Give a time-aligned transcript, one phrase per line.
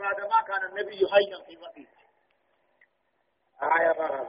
[0.00, 1.86] بعد ما كان النبي يهيئ في مكة
[3.62, 4.26] آية بقى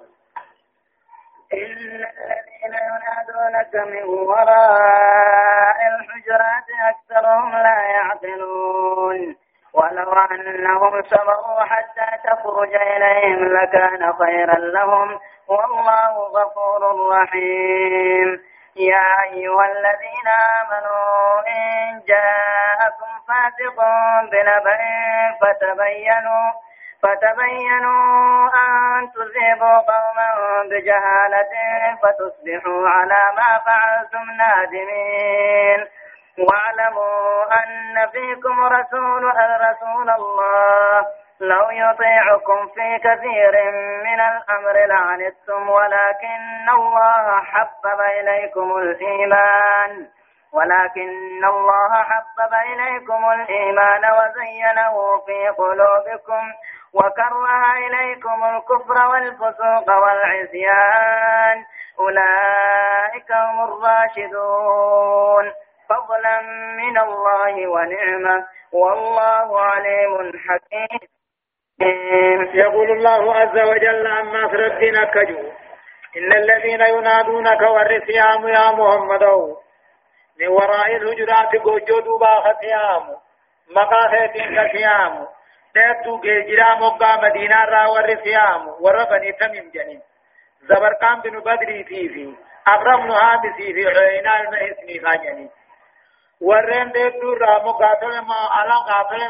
[1.54, 9.36] إن الذين ينادونك من وراء الحجرات أكثرهم لا يعقلون.
[9.74, 15.20] ولو أنهم صبروا حتى تخرج إليهم لكان خيرا لهم.
[15.48, 18.42] والله غفور رحيم.
[18.76, 20.28] يا أيها الذين
[20.62, 23.78] آمنوا إن جاءكم فاسق
[24.32, 24.80] بنبأ
[25.42, 26.52] فتبينوا
[27.04, 30.30] فتبينوا أن تصيبوا قوما
[30.70, 31.54] بجهالة
[32.02, 35.88] فتصبحوا على ما فعلتم نادمين.
[36.38, 39.24] واعلموا أن فيكم رسول
[39.62, 41.06] رسول الله
[41.44, 43.72] لو يطيعكم في كثير
[44.04, 50.08] من الأمر لعنتم ولكن الله حبب إليكم الإيمان.
[50.54, 56.54] ولكن الله حبب إليكم الإيمان وزينه في قلوبكم
[56.94, 61.66] وكره إليكم الكفر والفسوق والعصيان.
[62.00, 65.52] أولئك هم الراشدون.
[65.90, 66.42] فضلا
[66.78, 68.46] من الله ونعمة.
[68.74, 71.13] والله عليم حكيم.
[72.54, 75.52] يقول الله عز وجل عما ربنا كجو.
[76.18, 79.24] إن الذين ينادونك والرسيام يا محمد.
[80.40, 83.04] من وراء الهجرات قوجو دوبا ختيام
[83.76, 85.28] مقاخيتين كثيام
[85.74, 88.68] تيتو جيجرا مقا مدينة را والرسيام.
[88.80, 90.02] وربني تميم جنين.
[90.62, 92.34] زبرقان بن بدري في
[92.68, 95.50] أقرب نهامسي في عينا المهسني خاجنين
[96.50, 98.22] warreen deedduu irraa moggaatole
[98.60, 99.30] ala gaafale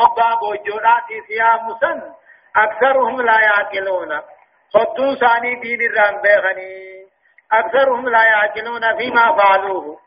[0.00, 2.02] moggaa goojjoodhaati siyaa musan
[2.64, 4.22] aksaruhum laa yaaqiluuna
[4.74, 7.08] hodduu isaanii diin irraan beekanii
[7.60, 10.00] aksaruhum laa yaaqiluuna fiimaa faaluuhu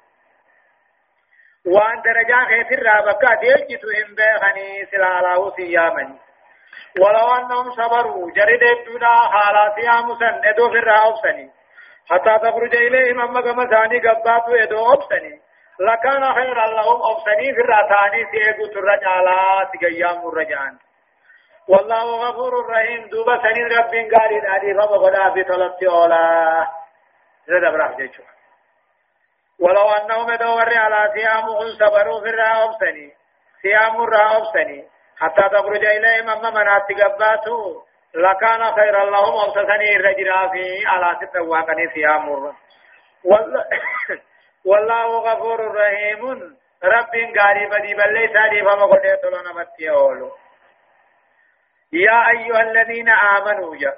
[1.76, 6.22] waan darajaa keetirraa bakka adeejitu hin beekanii silaalaahu siyyaamanii
[7.02, 11.52] ولو أنهم صبروا جرد الدنا حالات يا مسن ادو في الرأوبسني
[12.10, 15.42] حتى تخرج إليهم أما كما ثاني قبات ادو أوبسني
[15.80, 17.02] لكان خيرا لهم.
[17.11, 20.77] أبسني في الراتاني سيقو الرجالات قيام الرجان
[21.70, 23.08] والله غفور رحيم.
[23.08, 26.67] دوبا سنين رب قال نادي فما غدا في طلبت أولا.
[27.48, 28.23] زاد براه جيشو.
[29.60, 33.14] ولو أنهم دور على سيامهم صبروا في الرا أبسني
[33.61, 34.87] سيام الرا أبسني
[35.20, 37.82] حتى تخرج إليهم أما منات قباتوا
[38.16, 39.33] لكان خيرا لهم.
[39.45, 42.55] أبسني الرجل في على ستة واقني سيام الرا
[43.23, 43.66] والله
[44.67, 46.58] غفور رحيم.
[46.83, 50.32] رب غاري بدي بل ساري فما قد تلنا متيولو
[51.94, 53.94] يا أيها الذين آمنوا يا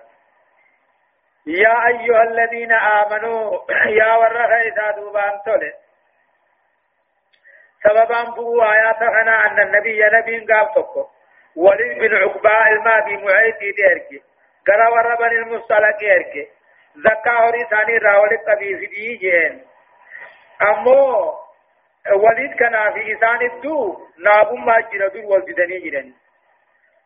[1.47, 5.73] يا أيها الذين آمنوا يا ورخ إذا دوبان تولي
[7.83, 11.07] سببا بو آيات خنا أن النبي نبي قال تكو.
[11.55, 14.23] ولي بن عقباء الماضي معيتي ديركي.
[14.67, 16.47] قرى وربن المصطلق يركي.
[16.95, 19.68] زكا هوري ثاني راولي قبيس دي جين
[20.61, 21.33] امو
[22.11, 26.13] وليد كان في إسان الدو ناب ما جرى دور والجدني جرني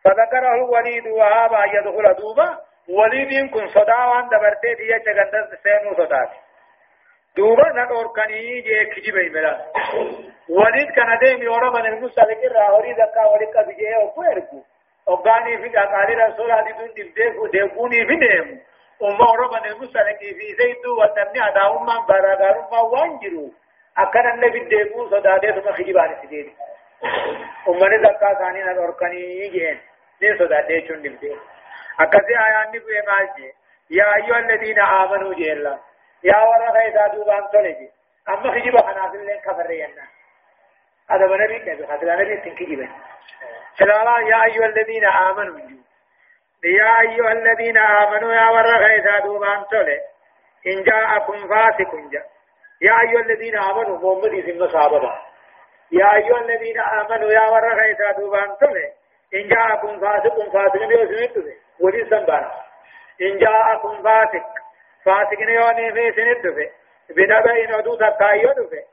[0.03, 2.58] فذكره الوليد وهابا يدخل دوبا
[2.90, 6.30] وليد كن صدا وان دبرتي دي جغندس سينو صدا
[7.38, 9.66] دوبا ندور كني جي كجيبي ملا
[10.50, 14.63] وليد كان ديم يورا من المسلك راهوري زكا وليد كبيجي أو كويركو
[15.08, 18.58] اوغاني في قال رسول الله دون ديفو ديفوني في ديمو
[19.03, 23.52] أمة ربنا المسلك في زيد وتمني أدا أمة براغار أمة وانجرو
[23.97, 26.56] أكن النبي ديبو صداده ثم خجبان سيدين
[27.68, 29.80] أمة زكاة ثاني نوركني يجين
[30.22, 31.38] نين صداده چون نبدين
[32.00, 33.53] أكسي آيان نبوي مالجي
[33.90, 35.78] يا أيها الذين آمنوا جيلا
[36.24, 37.90] يا ورغ إذا دوبان تولجي
[38.30, 40.03] أما خجب خنافل لين كفر رينا
[41.09, 42.92] هذا بنبي نبي خاتل نبي تنكجبين
[43.78, 45.72] فلا يا أيها الذين آمنوا
[46.63, 50.00] يا أيها الذين آمنوا يا ورغ إذا دوبان تولي
[50.68, 52.25] إن جاءكم فاسق جاء.
[52.81, 55.13] يا أيها الذين آمنوا محمد اسم صحابة
[55.91, 58.91] يا أيها الذين آمنوا يا ورغ إذا دوبان تولي
[59.35, 62.51] إن جاءكم فاسق فاسق اسمه ولي سنبان
[63.21, 64.45] إن جاءكم فاسق
[65.06, 66.69] فاسق نيوني في سنده
[67.10, 68.83] بنبأ نودو تكايو دفه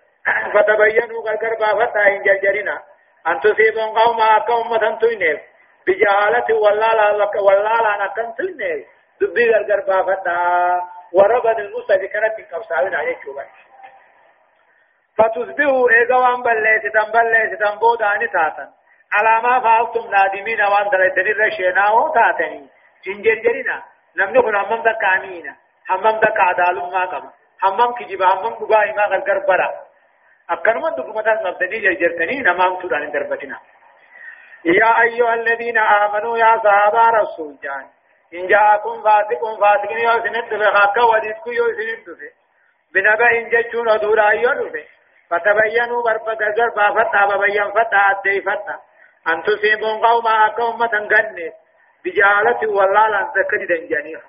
[0.54, 2.82] فتبينوا غرغر بافتا إن جلجرنا.
[3.26, 5.40] أن تصيبوا قوما كأمة تنيف
[5.86, 8.86] بجهالة والله والله لا نكن تلني
[9.20, 10.38] دبي غرغر بافتا.
[11.12, 13.44] وربن المصطفى كانت قبصاوين عليه شوبا
[15.18, 18.68] فتصبحوا ايغوان بليت تنبليت تنبود اني تاتن
[19.12, 22.68] على ما فعلتم نادمين وأن دريتني رشينا وتاتني.
[23.04, 23.82] جنجرجرنا
[24.16, 25.56] نمني كن همم دك امينا
[25.90, 27.28] همم دك عدال ما قبل.
[27.62, 29.70] همم كجيب همم بغاي ما غرغر برا.
[30.50, 33.58] اكنما دغمتا نبدي جرجرتني نمام تودان دربتنا.
[34.64, 37.86] يا أيها الذين آمنوا يا صحابة رسول جان.
[38.34, 42.06] إن جاءكم فاسق فاسق يوسنت بخاك وديسك يوسنت
[42.94, 44.84] بنبأ جتشون ودورا يرفه
[45.30, 48.78] فتبينوا بربك غربا فتا ببين فتا أدي فتا
[49.28, 51.52] أن تصيبون قوما أكومة غني.
[52.04, 54.22] بجالة والله لن تكد دنجانيها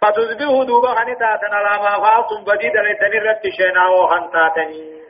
[0.00, 5.02] فتصبحوا دوبا خنتاتنا على ما فاصم بديد لتني رت شينا وخنتاتني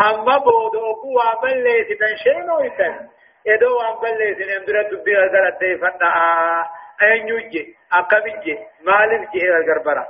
[0.00, 1.86] هم بودو قوة من ليس
[3.46, 6.10] ادو ام بل ليس نمدر دبي هذا الدي فتا
[7.02, 10.08] أين يجي أكمجي مالك جي الغربرة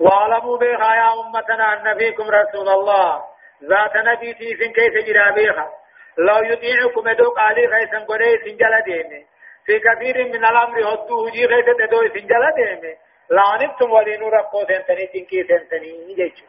[0.00, 3.24] واعلموا بها يا أمتنا أن فيكم رسول الله
[3.64, 5.72] ذات نبي تيسن كيف جرى بها
[6.18, 9.24] لو يطيعكم دوق علي خيسن قريس جل ديمه
[9.66, 12.96] في كثير من الأمر هدو هجي غيث تدو سنجل ديمه
[13.30, 16.44] لعنبتم ولينو رقو سنتني تنكي سنتني جيش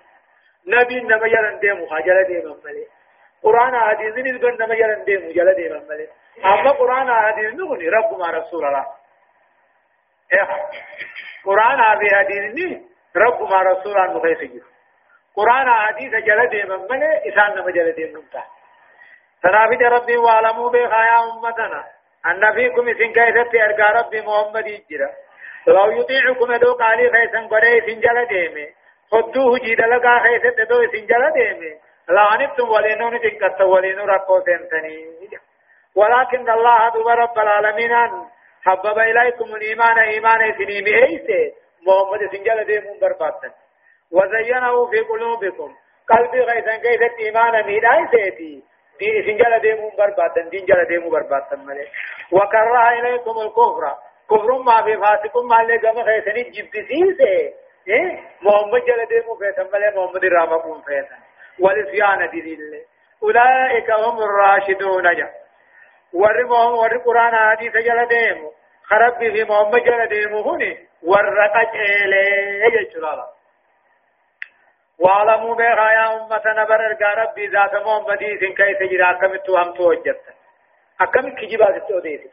[0.68, 2.86] نبي نما يلن ديمو خجل ديمه ملي
[3.44, 6.08] قرآن حديث نلقن نما يلن ديمو جل ديمه ملي.
[6.46, 8.86] أما قرآن حديث نغني رب ما رسول الله.
[10.34, 10.48] إيه؟
[11.46, 12.14] قرآن حديث
[13.16, 14.64] رب ما رسول الله مخيس جيس
[15.36, 18.44] قرآن حديث جل ديمه ملي إسان نما جل ديمه ملي
[19.44, 21.84] تنافد ربي وعلموا بخايا أمتنا.
[22.26, 25.10] أن فيكم إسن كيست أرقى ربي محمد يجرى.
[25.68, 28.68] لو يطيعكم دو قالي خيسن قرأي سنجل ديمي
[29.12, 35.16] خدوه جيد لقا خيست دو سنجل ديمي لعنتم ولينون تنكت ولينو رقو سنتني.
[35.96, 37.92] ولكن الله دوب رب العالمين
[38.66, 41.54] حبب إليكم الإيمان إيمان سنيم إيسي
[41.88, 43.52] محمد سنجل ديمون برباطن
[44.12, 45.75] وزينه في قلوبكم.
[46.10, 48.63] قلبي غيثن كيست إيمان ميد آيسيتي
[49.00, 51.88] دين سنجل ديمون برباطن دين جل ديمون برباطن ملي
[52.31, 53.84] وكره إليكم الكفر.
[54.30, 57.54] كفر ما في فاسق ما قام خيسني جبسيسه
[57.88, 61.25] إيه؟ محمد جل ديمون فيتن ملي محمد رامكم فيتن
[61.60, 62.81] والإسيان الله
[63.24, 65.30] أولئك هم الراشدون جا.
[66.13, 68.54] ورمهم ور قرآن حديث جل ديمو.
[68.84, 70.88] خرب في محمد جل ديمو هني.
[71.04, 73.24] ورقج إليه يجلال
[75.00, 76.80] واعلموا بها يا أمة نبر
[77.18, 78.18] ربي ذات محمد
[78.57, 79.18] كيف جرى.
[79.22, 80.25] كمتو هم توجدت.
[81.02, 82.31] أكم كجبا ستوديت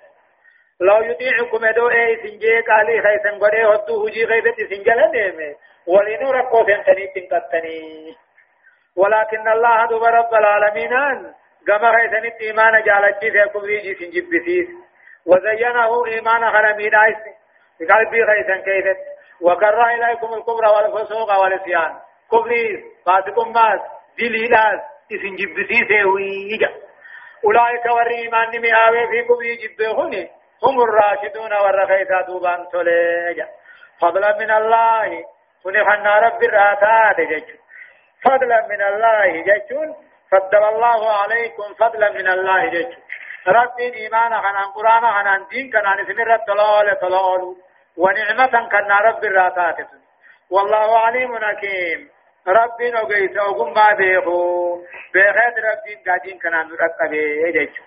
[0.80, 5.54] لو يطيعكم دو اي سنجي قالي خيسن غدي هدو هجي غيبت سنجل ديمه
[5.86, 8.16] ولينو رقو سنتني تنقتني.
[8.96, 10.90] ولكن الله دو رب العالمين
[11.66, 14.68] كما خيسن ايمان جالجي في كبري جي سنجب بسيس
[15.26, 17.16] وزينه إيمان خرمين عيس
[17.90, 18.96] قلبي خيسن كيفت
[19.40, 21.92] وكره إليكم الكبر والفسوق والعصيان.
[22.32, 23.80] كبري فاسق ماس
[24.18, 24.80] دليلاس
[25.12, 26.70] اسنجب بسيس ويجا
[27.44, 28.70] أولئك والريمان نمي
[29.10, 30.28] في كبري جبهن
[30.64, 33.48] هم الراشدون والرخيصة دوبان توليجا.
[34.00, 35.24] فضلا من الله
[35.64, 37.16] ونحن رب الراتات
[38.24, 39.96] فضلا من الله ججون
[40.30, 42.92] فضل الله عليكم فضلا من الله جج
[43.46, 47.56] رب إيمان خنان قرآن خنان دين كنان اسم الطلال طلال
[47.96, 49.76] ونعمة كنا رب الراتات
[50.50, 52.10] والله عليم حكيم.
[52.48, 54.82] رب نوغيس اوغم ما بيخو.
[55.12, 57.82] بيخيت رب قادين كنا نرقبه جيچو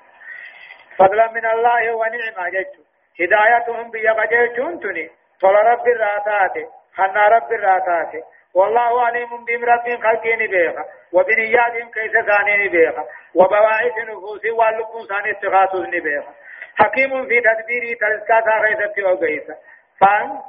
[0.97, 2.81] فضلا من الله ونعمة جيچو
[3.19, 5.09] هدايتهم بيغجيچون تني
[5.41, 6.55] طول رب الراتات
[6.97, 8.23] خنا رب الراتات
[8.55, 13.03] والله عليم بهم رب خلقين بيخا وبنياتهم كيف ثانين بيخا
[13.35, 16.33] وبواعث نفوس واللقون ثاني اتخاذهم بيخا
[16.77, 19.55] حكيم في تدبيره تلسكاتا غيثة وغيثة.
[19.99, 20.41] فان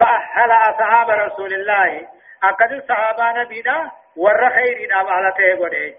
[0.00, 2.08] فأحل أصحاب رسول الله.
[2.44, 5.94] أكد الصحابة نبينا ور خيرنا على تيغوريج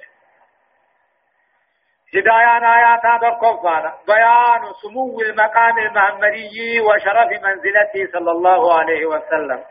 [2.15, 9.63] هدايان آيات بقفانا بيان سمو المقام المحمدي وشرف منزلته صلى الله عليه وسلم.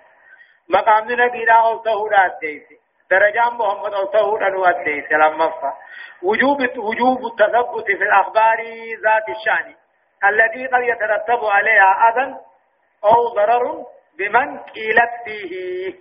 [0.73, 2.77] مقام نبينا أوته راتيسي
[3.11, 5.53] درجة محمد أوته راتيسي لما
[6.23, 8.59] وجوب وجوب التثبت في الأخبار
[9.05, 9.75] ذات الشأن
[10.25, 12.37] الذي قد يترتب عليها أذى
[13.05, 13.87] أو ضرر
[14.19, 15.95] بمن قيلت فيه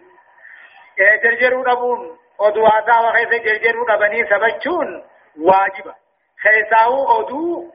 [1.23, 5.03] جرجرو دبون oduu haasaa keessa jarjaruu dhabanii sabachuun
[5.47, 5.93] waajiba
[6.43, 7.73] keessaa'uu oduu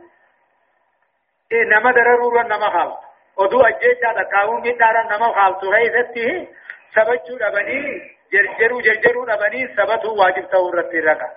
[1.72, 3.06] nama dararuudhaan nama haaltu
[3.44, 5.70] oduu ajjeechaa dhaqaa'uu miidhaadhaan nama haaltu
[6.94, 8.02] keessatti sabachuu dhabanii
[8.32, 11.30] jarjaruu jarjaruu dhabanii sabatuu waajib ta'uu irratti raqa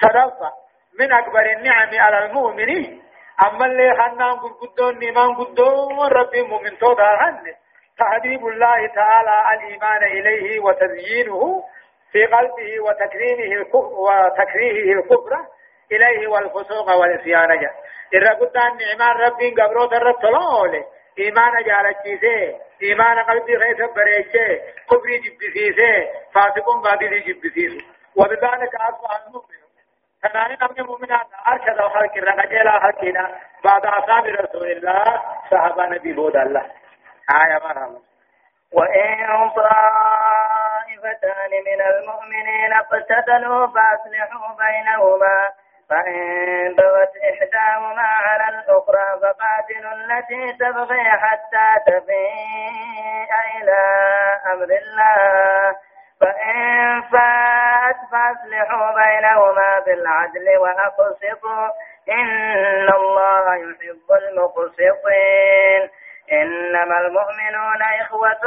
[0.00, 0.52] sadaffa
[0.98, 3.02] min akbari ni'ami ala almu'mini
[3.36, 7.56] ammallee hannaan gurguddoon imaan guddoon rabbiin mu'mintoota hanne
[8.00, 11.64] تحبيب الله تعالى الإيمان إليه وتزيينه
[12.12, 15.46] في قلبه وتكريمه الكفر وتكريهه الكفر
[15.92, 17.74] إليه والفسوق والعصيان جاء
[18.14, 20.84] إذا قلت أن نعمان ربي قبرو ترت لولي
[21.18, 24.58] إيمان جالتشيسي إيمان قلبي غيث بريشي
[24.90, 27.84] كفري جبسيسي فاسق باطل جبسيسي
[28.16, 29.60] وبذلك أصبح المؤمن.
[30.22, 33.24] كمان نبي مؤمنات أرشد خلق الرجال خلقنا
[33.64, 36.64] بعد أصحاب رسول الله صحابة نبي بود الله.
[37.30, 38.00] آية مرحبا
[38.72, 45.36] وإن طائفتان من المؤمنين اقتتلوا فأصلحوا بينهما.
[45.90, 53.80] فإن بغت إحداهما على الأخرى فقاتلوا التي تبغي حتى تفيء إلى
[54.52, 55.76] أمر الله.
[56.20, 61.68] فإن فات فأصلحوا بينهما بالعدل وأقسطوا.
[62.08, 65.90] إن الله يحب المقسطين.
[66.32, 68.40] إنما المؤمنون إخوة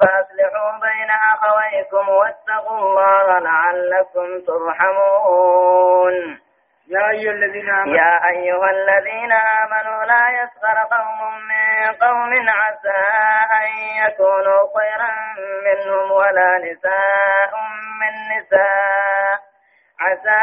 [0.00, 6.45] فأصلحوا بين أخويكم واتقوا الله لعلكم ترحمون.
[6.88, 13.02] يا أيها الذين آمنوا يا أيها الذين آمنوا لا يسخر قوم من قوم عسى
[13.54, 13.68] أن
[14.04, 15.10] يكونوا خيرا
[15.66, 17.52] منهم ولا نساء
[18.00, 19.38] من نساء.
[20.00, 20.42] عسى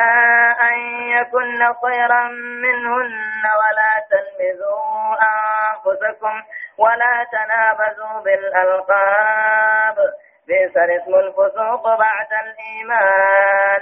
[0.62, 2.24] أن يكن خيرا
[2.64, 6.44] منهن ولا تلمزوا أنفسكم
[6.78, 9.96] ولا تنابزوا بالألقاب.
[10.48, 13.82] بئس الاسم الفسوق بعد الإيمان.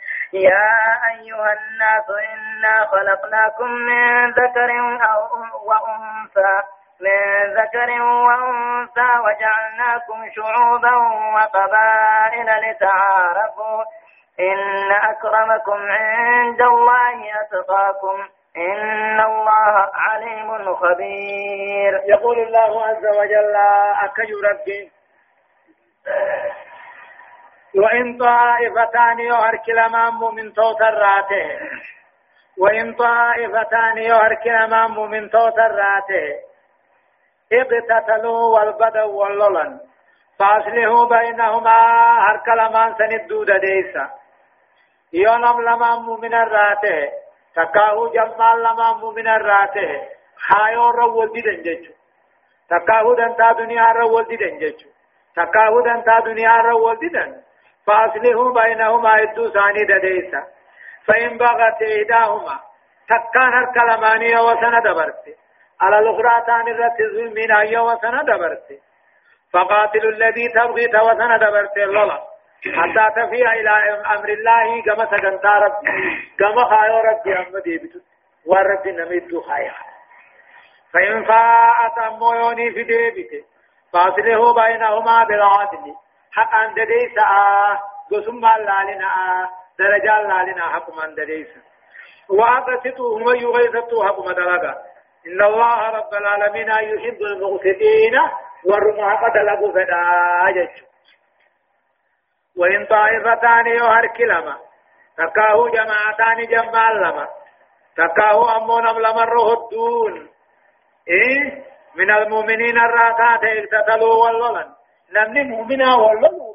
[0.33, 4.71] يا أيها الناس إنا خلقناكم من ذكر
[5.65, 6.59] وأنثى
[7.01, 10.95] من ذكر وأنثى وجعلناكم شعوبا
[11.35, 13.83] وقبائل لتعارفوا.
[14.39, 18.27] إن أكرمكم عند الله أتقاكم.
[18.57, 22.01] إن الله عليم خبير.
[22.05, 23.55] يقول الله عز وجل
[24.03, 24.91] أكج ربي؟
[27.75, 31.59] وإن طائفتان يهرك لمام من توتراته
[32.57, 36.27] وإن طائفتان يهرك لمام من توتراته
[37.53, 39.79] اقتتلوا والبدوا واللولن.
[40.39, 41.77] فأصلحوا بينهما
[42.25, 44.09] هرك لمان سندود ديسا
[45.13, 47.09] يونم لمام من الراته
[47.55, 50.07] تكاهو جمال لمام من الراته
[50.47, 51.93] خايو رول دي دنججو
[52.69, 54.37] تكاهو دنتا دنيا رول دي
[55.35, 57.09] تكاهو دنتا دنيا رول دي
[57.91, 60.43] فأصله بينهما إدو ثاني دديسا.
[61.07, 62.59] فإن بغت إحداهما
[63.09, 65.23] تكان الكلمانية وسنة دبرت
[65.81, 68.67] على الأخرى تاني الرت ظلمين أي وسنة دبرت
[69.53, 72.21] فقاتل الذي تبغي توسنة دبرت اللولا
[72.77, 73.69] حتى تفيا إلى
[74.15, 75.87] أمر الله كما سكنتا ربي.
[76.39, 77.99] كما خايو ربي أمدي بتو
[78.45, 79.73] ورب نميتو خايا.
[80.93, 83.43] فإن فاءت أمويوني في ديبته
[83.93, 85.95] فاصله بينهما بالعدل.
[86.33, 87.25] حقا دديسا
[88.11, 89.11] قسم لالنا
[89.79, 91.61] درجة لالنا حكما دديسا.
[92.29, 94.75] وأقسطوا هم يغيثتوا حكما دلقا.
[95.27, 98.15] إن الله رب العالمين يحب المقسطين
[98.65, 100.81] ورمى قد لقوا فدا
[102.57, 104.57] وإن طائفتان يهرك لما
[105.17, 107.27] تكاه جماعتان جمال لما
[107.97, 110.29] تكاه أمون لما الرهدون.
[111.07, 111.63] إيه؟
[111.95, 114.80] من المؤمنين الراتات اقتتلوا والولن.
[115.13, 116.51] نمني مؤمنا والله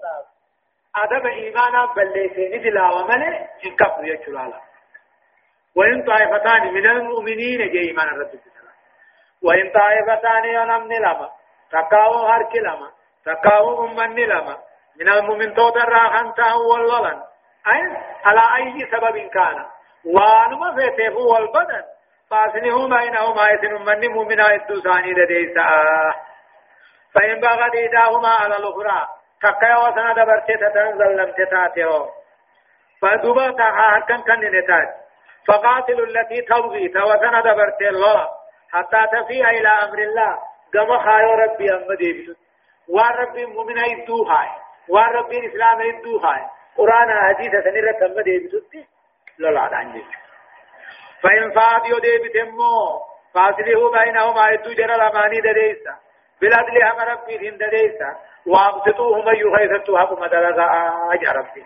[0.97, 3.23] أدب إيمانا بلسين دلا ومن
[3.67, 4.61] إنكفر يجلالا
[5.77, 8.31] وإن طائفتان من المؤمنين جاء إيمان الرب
[9.43, 11.31] وإن طائفتان ينمني لما
[11.73, 12.91] تقاو هرك لما
[13.25, 14.57] تقاو أمني لما
[15.01, 17.23] من المؤمن راحن تاو والولن
[17.67, 17.81] أي
[18.25, 19.67] على أي سبب كان
[20.05, 21.83] وانما فيته والبدن
[22.31, 25.63] فاسنه بينهما يسن من مؤمنا الدوساني لديسا
[27.17, 29.09] فإن بغت إيداهما على الأخرى
[29.43, 32.09] تقيا وسنا دبرت تتنزل لم تتاتيو
[33.03, 34.89] فدوبا تها كان كان نتاج.
[35.49, 38.29] فقاتل التي تبغي توسنا دبرت الله.
[38.73, 40.39] حتى تفيء إلى أمر الله.
[40.73, 42.37] كما خايو ربي أمدي بسوت
[42.89, 44.57] وربي مؤمن يدوها
[44.89, 48.75] وربي الإسلام يدوها قرآن حديث سنرة أمدي بسوت
[49.39, 50.05] لا لا دانجي
[51.23, 53.01] فإن فاد يدي بتمو
[53.35, 55.95] فاصله بينهما يدو جرى لماني دديسا
[56.41, 58.17] بالعدل هم ربي دين دديسا
[58.47, 60.67] وابسطوا هم يغيثتوا هم مدلغا
[61.13, 61.65] آج ربي.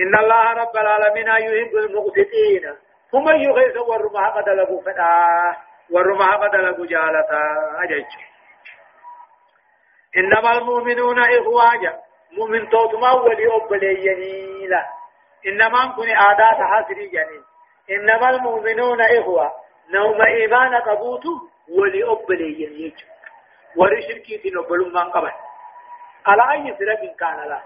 [0.00, 2.74] إن الله رب العالمين يحب المقسطين.
[3.14, 5.56] هم يغيث ورمها قد لقوا فدا.
[5.90, 7.42] ورمها قد لقوا جالتا.
[7.82, 8.10] أجج
[10.16, 11.98] إنما المؤمنون إخواجا.
[12.32, 14.86] مؤمن توتما ولي أبليني لا
[15.46, 17.44] إنما كن آدات حاسري جنين
[17.90, 19.52] إنما المؤمنون إخوة.
[19.94, 21.24] نوم إيمان قبوت
[21.68, 23.09] ولأبلي يجب
[23.76, 25.30] ورشركي تنبلوا من قبل
[26.26, 27.60] على أي سرق كان لا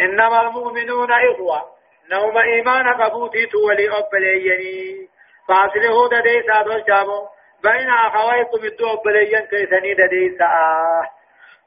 [0.00, 1.64] إنما المؤمنون إخوة
[2.10, 5.08] نوم إيمان قبوتي ولأبلي يجب
[5.48, 7.26] فاصله ددي سادو جابو
[7.62, 11.10] بين أخويكم الدو أبليين كيسني ددي سآه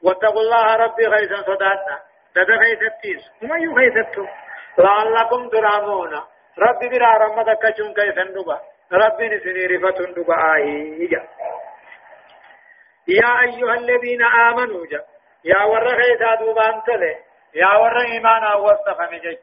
[0.04, 2.00] واتقوا الله ربي غيثا صداتنا
[2.36, 4.26] دد غيثتيس وما يغيثتو
[4.78, 6.22] لعلكم ترامون
[6.60, 8.60] ربي برا رمضة كشون كيسن دبا
[8.92, 11.22] ربي نسني رفتن دبا آهي
[13.10, 15.02] يا أيها الذين آمنوا جا
[15.46, 17.16] يا ور غيثا دوبان تلي
[17.56, 19.38] يا ور إيمانا وصف مجج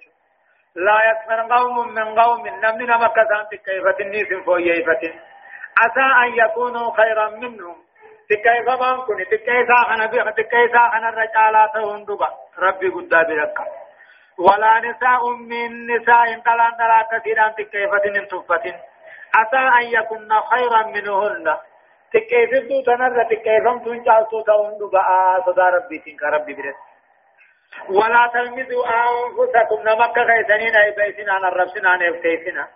[0.77, 2.47] لا يكمن قوم من قوم.
[2.47, 5.03] نمنا مكسان تكيفة النيس فويفة
[5.81, 7.77] عسى أن يكونوا خيرا منهم.
[8.31, 13.65] تكيفة بانكني؟ تكيفة خنا بيخ تكيفة خنا الرجالات هندوبا ربي قد بركة
[14.39, 18.65] ولا نساء من نساء طلان طلا كثيرا تكيفة صفة
[19.35, 21.57] عسى أن يكون خيرا منهن.
[22.13, 25.01] تكيفة دو تنر تكيفة تنجال سوتا هندوبا
[25.47, 26.79] صدا ربي تنك ربي بركة
[27.89, 32.69] ولا تلمزوا أنفسكم نمك غيثنين أي بيسنا عن الربسنا عن افتيسنا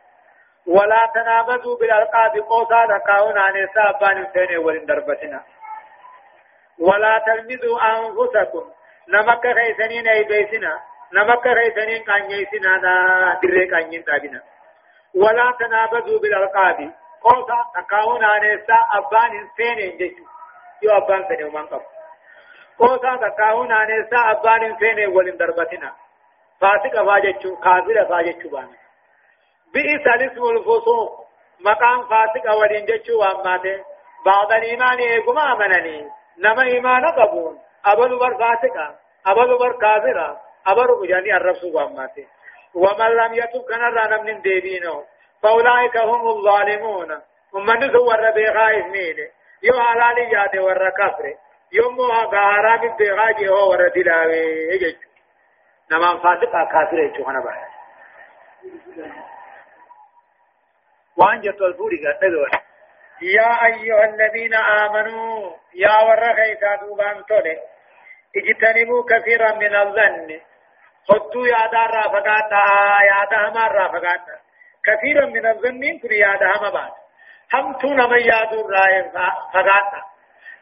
[0.67, 5.43] ولا تنابزوا بالألقاب قوسا لكاون عن إسابان سين ولن دربتنا
[6.79, 8.71] ولا تلمزوا أنفسكم
[9.09, 10.81] نمك غيثنين أي بيسنا
[11.13, 12.95] نمك غيثنين كان يسنا نا
[13.43, 14.43] دري كان ينتابنا
[15.15, 16.91] ولا تنابزوا بالألقاب
[17.23, 20.25] قوسا لكاون عن إسابان سين جيشو
[20.83, 21.85] يو أبان سين ومن قبل
[22.79, 25.93] قوسا تكاون عن إسا أبان فين ولن دربتنا
[26.61, 28.69] فاسق فاجتشو كافر فاجتشو بان
[29.75, 31.27] بئس الاسم الفسوق
[31.61, 33.85] مقام فاسق ولن جتشو واماته
[34.27, 36.09] بعض الإيمان إيقما أمنني
[36.39, 38.97] نما إيمان قبون أبل بر فاسقا
[39.27, 42.27] أبل بر كافرا أبل يعني الرسول واماته
[42.75, 45.05] ومن لم يتب كان رانا من ديبينه
[45.43, 47.21] فأولئك هم الظالمون.
[47.53, 49.29] ومن زور بغاية ميله
[49.63, 51.35] يو حلالي ياد ور كفره
[51.73, 54.37] يوم غارا من بغاجي هو ورد لاوي
[54.73, 54.97] يجج
[55.93, 57.69] نما فاسقا كافر يجو هنا بها
[61.17, 62.23] وان جت الفوري قد
[63.23, 67.59] يا أيها الذين آمنوا يا ورغيتا دوبان تولي
[68.37, 70.41] اجتنبوا كثيرا من الظن.
[71.09, 72.63] خدوا يا دار رافقاتا
[73.11, 74.50] يا دهما رافقاتا
[74.85, 76.93] كثيرا من الظن كن يا دهما بعد.
[77.55, 79.11] هم تون من يادور رائم
[79.53, 80.03] فقاتا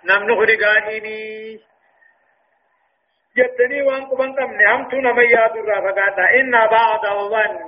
[0.04, 1.60] نمن خرقانيني
[3.36, 7.66] جتني وان قبن قمني هم تونا من ياد الرافقاتا إن بعض الظن.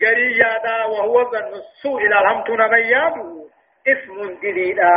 [0.00, 2.06] قري يادا وهو ظن السوء.
[2.06, 3.14] إلى هم تونا من ياد
[3.88, 4.90] اسم جديدا.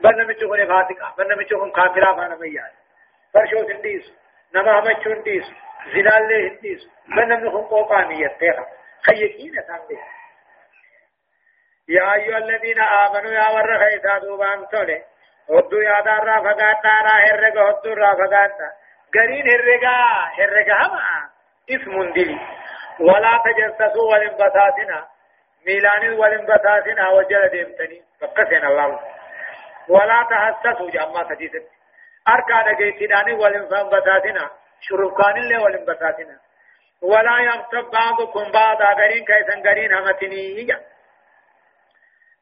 [0.00, 2.72] بنا مچون فاتقا بنا مچون كافرا فانا من ياد
[3.34, 4.12] فرشو سنديس
[4.54, 5.44] نما همچون ديس
[5.94, 8.26] زنال له هنديس بنا مخون قوقانية.
[8.26, 8.66] تيغا
[9.06, 9.98] خيكين ساندي
[11.88, 15.04] يا أيها الذين آمنوا يا ورخيتا دوبان تولي
[15.50, 18.68] هدو يادا را فقاتا را هرقا هدو را فقاتا
[19.14, 19.96] قرين هرقا
[20.38, 21.30] هرقا هما
[21.70, 22.38] اسم دلي
[23.00, 25.08] ولا تجسسوا والانبساتنا
[25.66, 29.00] ميلان والانبساتنا وجل ديمتني فقسنا الله
[29.88, 31.64] ولا تحسسوا جمع تجيست
[32.28, 36.36] أركان جيتنان والانبساتنا شرفكان اللي والانبساتنا
[37.02, 40.66] ولا يغتب بعضكم بعضا غرين كيسا غرين همتني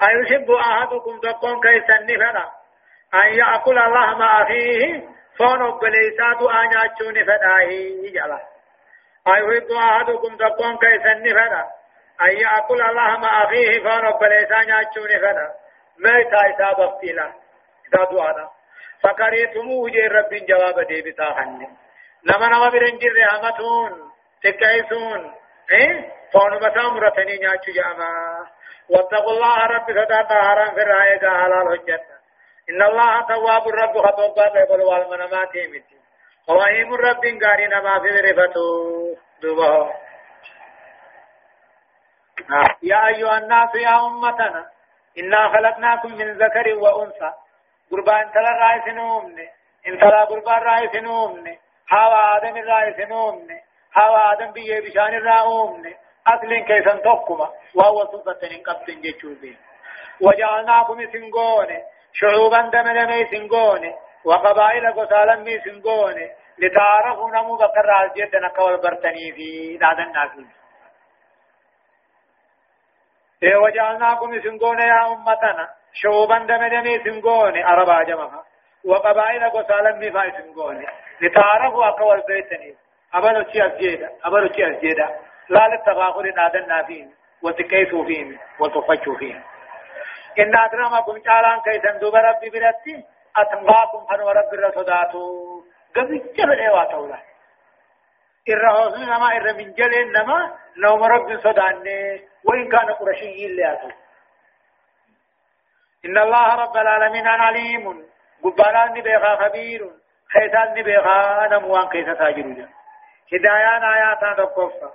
[0.02, 2.50] أيحب أحدكم تقون كيسا نفلا
[3.14, 8.40] أن يأكل الله مع أخيه فون بليسات أن يأتون فداه
[9.28, 11.64] أيحب أحدكم تقوم كيسن فدا
[12.20, 15.54] أن يأكل الله مع أخيه فون بليسات يأتون فدا
[15.98, 17.32] ميتا إساب افتلا
[17.88, 18.48] إذا دعانا
[19.02, 21.66] فكريتموه جي رب جواب دي بتاخن
[22.24, 24.09] نما نما برنجر رحمتون.
[24.42, 25.34] تكيسون
[25.72, 28.46] إيه فون بسام رتني نياتو جاما
[28.88, 32.18] واتقوا الله رب فدا طهرا في الرأي حلال حجتنا
[32.70, 36.00] إن الله تواب الرب خطوب بابل والمنامات متي
[36.48, 39.90] وواهيم الرب قارنا ما في رفتو دوبه
[42.82, 44.70] يا أيها الناس يا أمتنا
[45.18, 47.32] إنا خلقناكم من ذكر وأنثى
[47.90, 49.48] قربان تلا رأي سنومني
[49.88, 51.58] إن تلا قربان رأي سنومني
[51.92, 53.60] هوا آدم رأي سنومني
[53.98, 57.40] هوا آدم بيه بشان رأومني أصل كيسا تقوم
[57.74, 59.56] وهو سلطة إن قبض جيشوبين
[60.20, 61.78] وجعلناكم سنغوني
[62.12, 70.04] شعوبا دملمي سنغوني وقبائل قتالا مي سنغوني لتعرفوا نمو بكر راجيت نقول برتني في دادا
[70.04, 70.44] ناكل
[73.42, 78.44] إيه وجعلناكم سنغوني يا أمتنا شعوبا دملمي سنغوني عربا جمعها
[78.84, 80.86] وقبائل قتالا مي فاي سنغوني
[81.20, 82.76] لتعرفوا أقوال بيتني
[83.14, 85.18] أبلو شي أسجيدا أبلو شي أسجيدا
[85.48, 89.42] لا للتفاخر دادا نافين وتكيسوا فيهم وتفجوا فيهم.
[90.38, 93.04] إن أكرمكم تعالى كيسا دوب ربي برتي
[93.36, 95.62] أتنقاكم فنو رب الرسوداتو
[95.96, 97.22] قبل جبل إيواتو له
[98.48, 103.78] الرهوز نما إر من جل نما نوم رب صداني وإن كان قرشي اللي
[106.04, 108.06] إن الله رب العالمين عليم.
[108.44, 109.90] قبالان نبيغا خبير.
[110.32, 112.68] خيسان نبيغا نموان كيسا تاجر
[113.32, 114.90] هدايان آياتان تقفى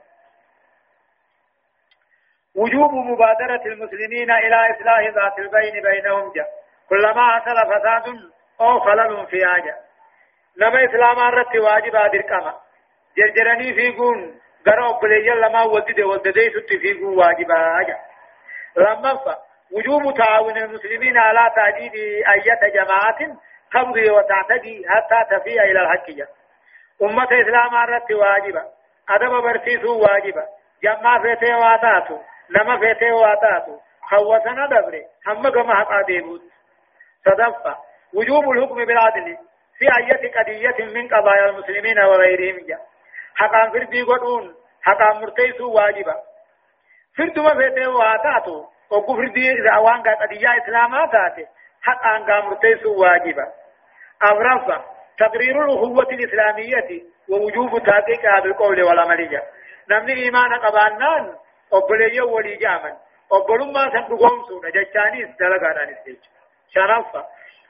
[2.56, 6.48] وجوب مبادرة المسلمين إلى إصلاح ذات البين بينهم جاء
[6.89, 9.76] كلما حصل فساد أو خلل في حاجة
[10.58, 12.54] نما إسلام رت واجب هذه الكما
[13.17, 18.00] جرجرني في قون قرأ بلي لما ودد ودد ست في قون واجب حاجة
[18.78, 19.19] لما
[19.71, 21.93] وجوب تعاون المسلمين على تعديد
[22.36, 23.38] أية جماعة
[23.74, 26.10] تمضي وتعتدي حتى تفيء إلى الحق
[27.01, 28.63] أمة إسلام رت واجبة
[29.10, 30.43] أدب برسيسو واجبة
[30.84, 32.17] جمع فيتي واتاتو
[32.49, 36.41] نما فيته واتاتو خوسنا دبره هم كما حقا ديبوت
[37.25, 37.77] صدفة
[38.13, 39.38] وجوب الحكم بالعدل
[39.77, 42.81] في أية قضية من قضايا المسلمين وغيرهم جاء
[43.36, 46.15] حقا فردي قدون حقا مرتيسو واجبا
[47.17, 51.45] فرد ما فيته واتاتو وقو فردي زعوان قضية إسلاماتاتي
[51.81, 53.51] حقا قام مرتيسو واجبا
[54.31, 59.45] أمرفا تقرير الأخوة الإسلامية ووجوب تحقيقها بالقول والعمل جاء
[59.89, 61.36] نمني إيمان قبانان
[61.71, 62.95] walii jaaman
[63.30, 66.30] obbolummaa san dhugoomsuudha jechaanis dalagaadhaanis jecha
[66.73, 67.25] shanaffaa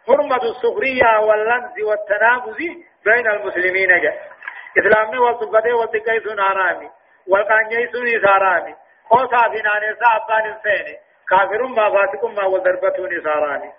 [0.07, 2.57] حرمة السخرية واللمز والتنابز
[3.05, 4.17] بين المسلمين جاء
[4.79, 6.89] إسلامي والصفته والتقيس حرامي
[7.27, 7.93] والقانيس
[8.25, 8.75] حرامي
[9.09, 10.97] خوصا في نانيسا أبان السيني.
[11.29, 13.71] كافر ما فاسق ما وضربته نصاراني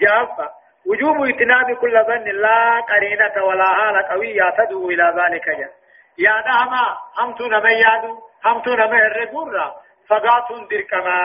[0.00, 0.59] جافة.
[0.86, 5.70] وجوب اجتناب كل ظن لا قرينة ولا حالة قوية تدعو إلى ذلك جاء.
[6.18, 11.20] يا دهما همتو نمي يادو همتو نما الرقورة فقاتون دركما.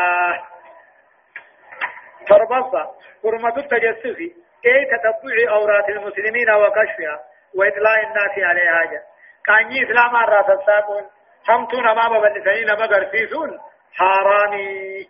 [2.28, 2.92] تربصة
[3.24, 4.20] حرمة التجسس
[4.66, 7.24] اي تتبع أورات المسلمين وكشفها
[7.56, 9.02] وإطلاع الناس عليها جا
[9.46, 11.10] كأن إسلام الرأس الساقون
[11.50, 13.60] همتو نما مبلسين نما قرسيسون.
[13.94, 15.10] حرامي.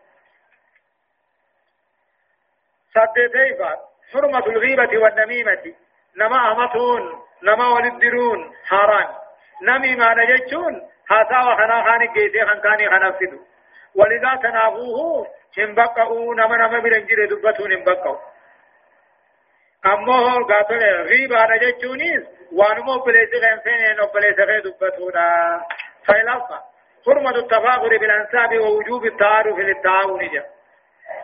[2.93, 3.77] صدتيفا
[4.13, 5.73] حرمة الغيبة والنميمة.
[6.17, 7.01] نما أمتون
[7.43, 9.09] نما ولدرون حرام.
[9.61, 10.73] نمي ما نجتون
[11.11, 13.39] هذا وخنا خان جيسي خان كاني خنفدو
[13.95, 15.75] ولذا تنافوه هم
[16.39, 18.17] نما نما برنجر دبتون هم بقعوا
[19.85, 25.61] أمه قاتل غيبة نجتونيس وانمو بليس غنسين وبليس غي دبتونا.
[26.07, 26.61] فإلافا
[27.05, 30.45] حرمة التفاخر بالأنساب ووجوب التعارف للتعاون جا.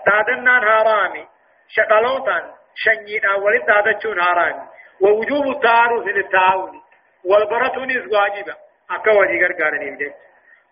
[0.05, 1.27] تادنان هارامي
[1.67, 4.67] شقلوطان شنينا ولد تادتشون هارامي
[5.01, 6.81] ووجوب التعارف للتعاون
[7.25, 8.55] والبرتونيس واجبة.
[8.91, 10.13] أكا وجي غرغارني بجي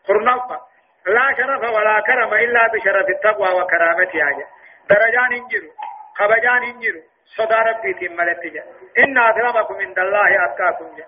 [0.08, 0.60] خرنفا
[1.06, 4.48] لا شرف ولا كرم إلا بشرف التقوى وكرامتها
[4.90, 5.72] درجان انجروا
[6.16, 7.02] خبجان انجروا
[7.38, 8.64] صدى ربي تملت
[8.98, 11.06] إن أكرمكم عند الله أتقاكم جا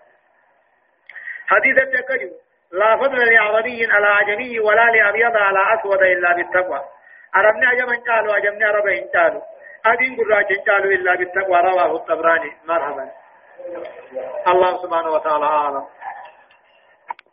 [1.47, 2.31] حديث التكجو
[2.71, 6.81] لا فضل لعربي على عجمي ولا لأبيض على أسود إلا بالتقوى.
[7.33, 9.41] عربنا عجما قالوا عجمنا عربين قالوا
[9.85, 13.11] أدين قراج قالوا إلا بالتقوى رواه الطبراني مرحبا
[14.47, 15.85] الله سبحانه وتعالى أعلم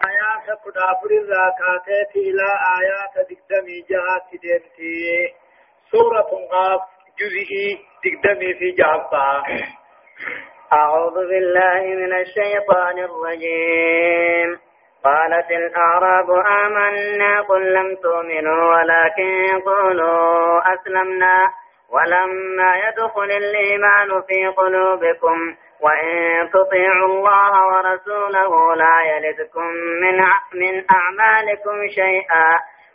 [0.07, 2.49] آيات كدافر الزكاة إلى
[2.81, 5.35] آيات دقدمي جهات ديمتي
[5.93, 6.81] سورة قاف
[7.21, 9.43] جزئي دقدمي في جهة
[10.73, 14.61] أعوذ بالله من الشيطان الرجيم
[15.05, 21.49] قالت الأعراب آمنا قل لم تؤمنوا ولكن قولوا أسلمنا
[21.93, 29.65] ولما يدخل الإيمان في قلوبكم وإن تطيعوا الله ورسوله لا يلدكم
[30.03, 30.19] من
[30.55, 32.49] من أعمالكم شيئا.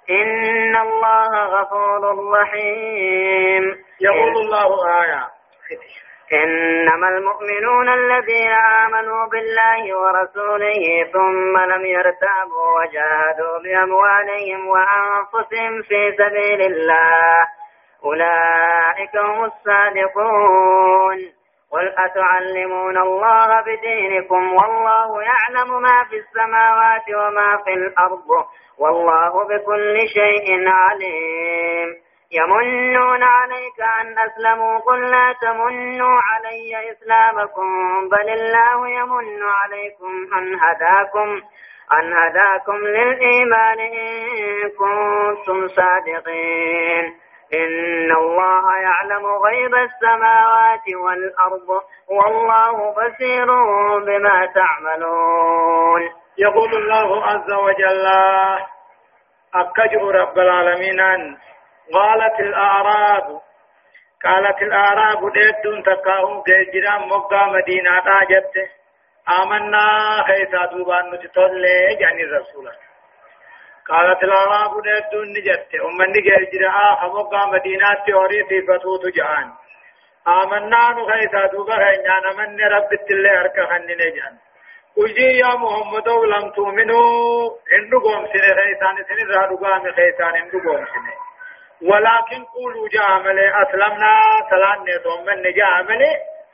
[0.09, 3.63] إن الله غفور رحيم.
[4.01, 5.23] يقول الله آية.
[6.43, 17.62] إنما المؤمنون الذين آمنوا بالله ورسوله ثم لم يرتابوا وجاهدوا بأموالهم وأنفسهم في سبيل الله.
[18.05, 21.17] أولئك هم الصادقون.
[21.71, 28.27] قل أتعلمون الله بدينكم والله يعلم ما في السماوات وما في الأرض
[28.79, 31.95] والله بكل شيء عليم.
[32.31, 34.79] يمنون عليك أن أسلموا.
[34.79, 37.69] قل لا تمنوا علي إسلامكم
[38.09, 41.41] بل الله يمن عليكم أن هداكم
[41.93, 47.23] أن هداكم للإيمان إن كنتم صادقين.
[47.53, 51.69] إن الله يعلم غيب السماوات والأرض
[52.09, 53.45] والله بصير
[54.05, 56.01] بما تعملون.
[56.37, 58.05] يقول الله عز وجل
[59.55, 60.99] أكجئ رب العالمين
[61.93, 63.41] قالت الأعراب
[64.23, 68.53] قالت الأعراب ديدون تكاهم جيجران مقا مدينة راجت
[69.41, 69.87] آمنا
[70.27, 72.69] خيسا دوبان نتطلع جاني الرسول
[73.89, 75.69] قالت الأعراب ديدون نجت.
[75.75, 79.47] أمني جيجران مقا مدينة توري في فتوت جان
[80.27, 82.25] آمنا نخيسا دوبا خينيان.
[82.37, 84.37] من رب التلي أركا خنين جان
[84.97, 87.49] وجي يا محمد لم تؤمنوا.
[87.75, 91.13] إن قوم سنة خيسان سنة رادو قام خيسان إن قوم سنة.
[91.81, 94.21] ولكن قولوا جامل أسلمنا.
[94.49, 96.01] سلام نتوم من جامل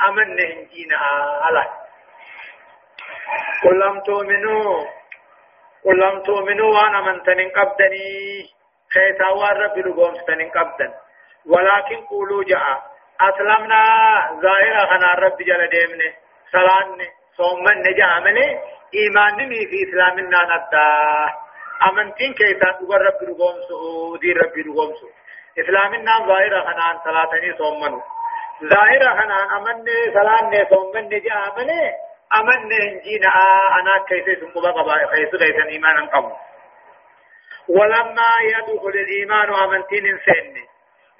[0.07, 0.97] أمن نهجينا
[1.43, 1.63] على.
[3.63, 4.98] قل لم تؤمنوا.
[5.85, 8.09] قل لم تؤمنوا وأنا من تنين قبدني
[8.93, 10.91] خيسا والرب لقوم تنين قبدن
[11.45, 12.81] ولكن قولوا جاء.
[13.21, 13.83] أسلمنا.
[14.41, 16.13] ظاهرا خنا الرب جل ديمنه
[16.51, 16.97] سلام
[17.37, 18.37] صوم من جامل
[18.95, 20.87] إيمانني في إسلامنا ندا
[21.89, 25.07] أمنتين كيسا رب لقوم سو رب لقوم سو.
[25.61, 28.01] اسلامنا ظاهر خنان صلاتني صومنو.
[28.63, 31.37] ظاهر خنان امن صلان صومن نجا
[32.37, 33.27] أمن انجينا
[33.79, 36.31] أنا كيف سنقبا قبا كيف كيف إيمانا قم
[37.69, 40.55] ولما يدخل الإيمان امنتين سن.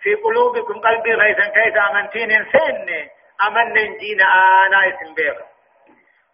[0.02, 2.90] في قلوبكم قلبي غيثا كيف امنتين سن.
[3.48, 4.24] أمن انجينا
[4.66, 5.36] أنا اسم بيغ.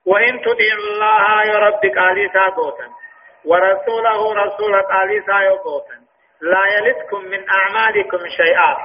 [0.05, 2.87] وإن تطيعوا الله يا رب قالي سابوتا
[3.45, 6.05] ورسوله رسول قالي سابوتا
[6.41, 8.75] لا يلدكم من أعمالكم شيئا.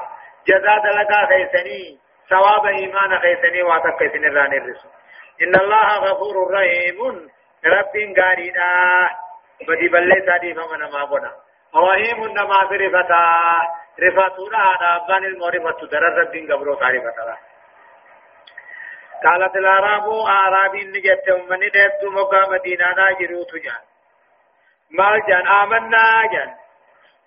[0.46, 1.98] جزاد لك خيسني
[2.30, 4.99] ثواب إيمان خيسني واتق خيسني الرسول.
[5.42, 7.30] إن الله غفور رحيم.
[7.64, 8.70] رب قارينا
[9.68, 11.32] بدي بلي سادي فمن ما بنا.
[11.74, 13.24] وهيم نما في رفتا
[14.00, 17.36] رفتونا هذا أبان المعرفة در رب قبرو تعرفتا
[19.24, 23.82] قالت العرب أعرابي نجت أمني دهت مقام مدينة ناجرو تجان
[24.90, 26.54] مال جان آمنا جان.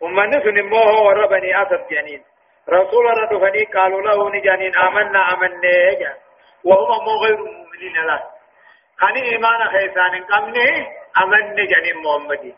[0.03, 2.23] أمنا سن هو ور بني أسد جنين
[2.69, 6.17] رسول الله دفني قالوا له نجانين آمنا آمنا جان
[6.65, 8.23] وهم مو غير مؤمنين له
[8.97, 10.87] خاني إيمان خيسان قمنه
[11.21, 12.55] آمنا جنين محمدي.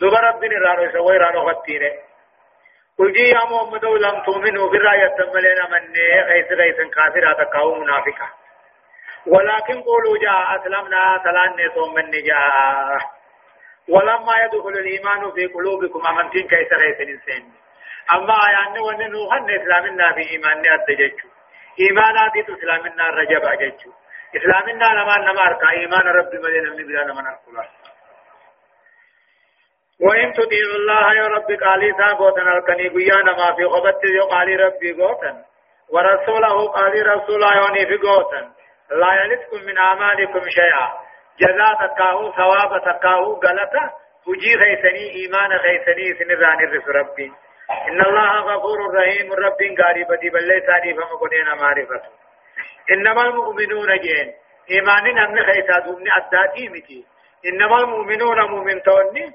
[0.00, 1.92] دوبا ربنا رارو سوي رارو خطيره.
[2.98, 8.28] قل يا محمد لم تؤمنوا بالرأي التملين آمنا خيس خيس كافر أتكاو منافقا
[9.26, 12.98] ولكن قولوا جاء أسلمنا سلان نسوم من نجاء
[13.88, 17.42] ولما يدخل الإيمان في قلوبكم أمنتين كيس غيث الإنسان.
[18.14, 20.84] أما آيان وننو هن إسلامنا في إيماننا
[21.74, 23.92] أدججو إيمانات إسلامنا الرجب أججو
[24.36, 25.70] إسلامنا لما نما أركا.
[25.70, 27.68] إيمان رب مدينة من بلا نما نركلا
[30.00, 35.44] وإن تطيعوا الله يا رب قالي ساقوتنا الكني قيانا ما في خبت قالي ربي قوتا
[35.92, 38.52] ورسوله قالي رسولا يوني في قوتا
[38.90, 40.92] لا يلدكم من أعمالكم شيئا.
[41.40, 43.92] جزاء تكاهو ثواب تكاهو غلطة.
[44.28, 47.32] وجي خيسني إيمان خيسني سنران الرس ربي.
[47.88, 49.32] إن الله غفور رحيم.
[49.32, 52.02] رب غاربة بل ساري فما قدنا معرفة
[52.90, 54.34] إنما المؤمنون جين.
[54.70, 57.04] إيمان نمن خيسا دومن أداتي متي
[57.46, 59.32] إنما المؤمنون مؤمن توني.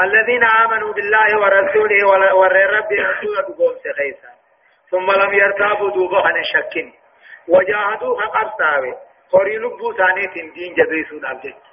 [0.00, 2.06] الذين آمنوا بالله ورسوله
[2.40, 4.30] ورب رسوله بقوم خيسا.
[4.90, 6.92] ثم لم يرتابوا دوبا عن الشكين
[7.48, 8.94] وجاهدوا فقرتاوي
[9.32, 11.70] horii lubbuu isaaniitiin diin jabeessuudhaaf jecha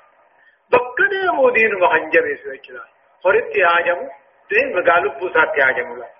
[0.71, 2.83] bakka deemuu diinuma kan jabeessu jechuudha
[3.23, 3.63] horitti
[4.73, 6.15] magaa lubbuu isaatti haajamudha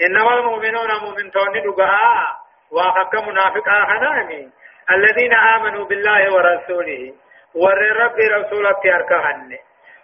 [0.00, 2.36] إنما المؤمنون مؤمن توني دقاء
[2.70, 3.16] وحق
[3.86, 4.50] خناني
[4.90, 7.14] الذين آمنوا بالله ورسوله
[7.54, 9.58] ور رب رسولك يركهن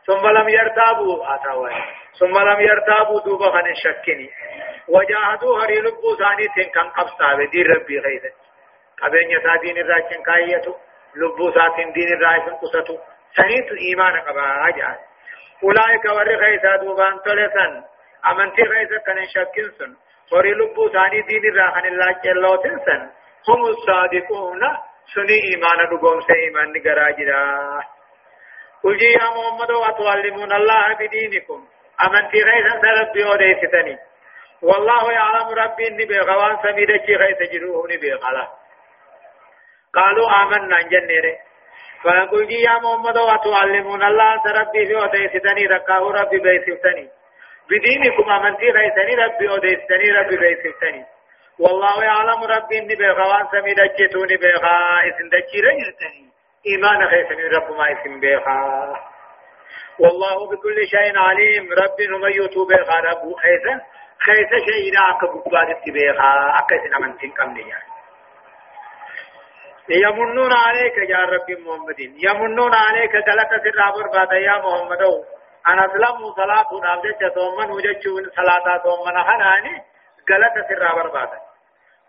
[0.06, 1.68] ثم لم يرتابوا أتوا
[2.18, 4.30] ثم لم يرتابوا دوبا خن شكني
[4.88, 8.32] وجاهدوا هري لبو ثاني تنكم قبصا بدي ربي غيره
[9.02, 10.74] قبين يسا دين كايتو
[11.16, 12.98] لبو ساتين دين الراجن قصتو
[13.36, 14.98] سنيت إيمان قبا أجعل
[15.64, 17.72] أولئك وري خيسا دوبان تلسن.
[18.30, 19.96] أمنتي خيسا كان شكنسن
[20.32, 23.00] وري لبو ثاني دين الراجن الله جلو تنسن.
[23.48, 24.62] هم الصادقون.
[25.14, 27.44] سني إيمان دقوم سي إيمان نقراجرا
[28.82, 31.60] قل يا محمد وتعلمون الله بدينكم.
[32.06, 33.98] أمنتي خيسا سربي وديستني.
[34.62, 38.12] والله يعلم ربي إني بغوان سميدة خيسا جروه نبي
[39.94, 41.36] قالوا آمنا جنيره
[42.04, 47.08] فقل يا محمد وتعلمون الله ربي في أديستني ركاه ربي بيسفتني
[47.70, 51.04] بدينكم أمنتي غيثني ربي أديستني ربي بيسفتني
[51.58, 54.76] والله يعلم ربي إني بغوان سمي دجتوني بغا
[55.08, 56.24] إسن دجي رجلتني
[56.66, 58.60] إيمان غيثني رب ما إسن بغا
[59.98, 63.80] والله بكل شيء عليم ربي نميتو بغا رب خيثا
[64.26, 67.89] خيث شيء عقب بقادت بغا أكيسن أمنتين كم نيان
[69.90, 72.00] يمنون عليك يا رب محمد.
[72.00, 75.02] يمنون عليك غلط سر بعد يا محمد.
[75.68, 78.04] أنا أسلم صلاة نابدة ثم وجدت
[78.36, 79.74] صلاة ثم نحناني
[80.28, 81.38] قالت سر بربادا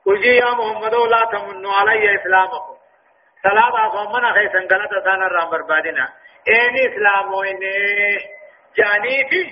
[0.06, 2.76] وجي يا محمد لا تمنوا علي إسلامكم.
[3.44, 6.10] صلاة ثم نخيسا قالت سانا رام بربادنا
[6.50, 7.60] إن إسلام وإن
[8.78, 9.44] جانيتي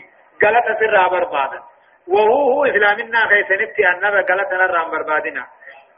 [0.41, 1.59] قالت سر بربادا
[2.07, 5.47] وهو هو إسلامنا خيسا نبتي أنبا قالت رام بربادنا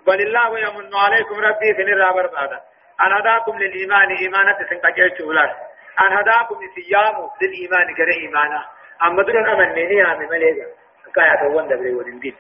[0.08, 2.62] بل الله يمن عليكم ربي سنر بربادا
[3.06, 5.56] أن هداكم للإيمان إيمانة سنقجل شغلات
[6.02, 8.66] أن هداكم سيام للإيمان كره إيمانا
[9.04, 10.68] أما دون أمنيني آمي مليغا
[11.16, 12.36] كايا توان دبري ودين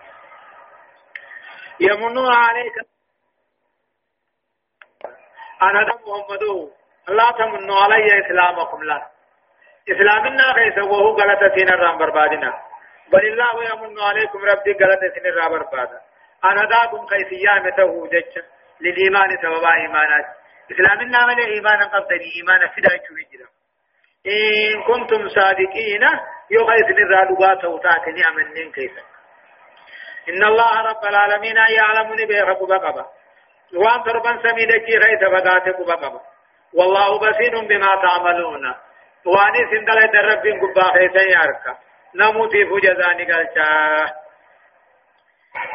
[1.79, 2.73] يمنون عليك
[5.61, 6.71] أن هدام محمدو
[7.07, 9.07] لا تمنوا علي إسلامكم لا
[9.89, 12.61] إسلامنا كيس وهو غلطة سين الرام بربادنا
[13.11, 16.01] بل الله يمن عليكم ربي غلطة سين الرام بربادا
[16.45, 18.43] أن هداكم كيس يامته جج
[18.81, 20.25] للإيمان سببا إيمانات.
[20.71, 23.47] إسلامنا من إيمانا قبضني إيمانا فدا جريجرا
[24.27, 26.03] إن كنتم صادقين
[26.51, 29.03] يغيث للرادقات وتاتني أمنين كيسا
[30.29, 33.05] إن الله رب العالمين يعلمني بيغب بقبا.
[33.73, 36.21] وان تربا سميدك غيث بداتك بقبا.
[36.73, 38.75] والله بصير بما تعملون.
[39.25, 41.77] وأني سندل درب قبا خيسا ياركا
[42.15, 43.71] نموتي فجزاني قلتا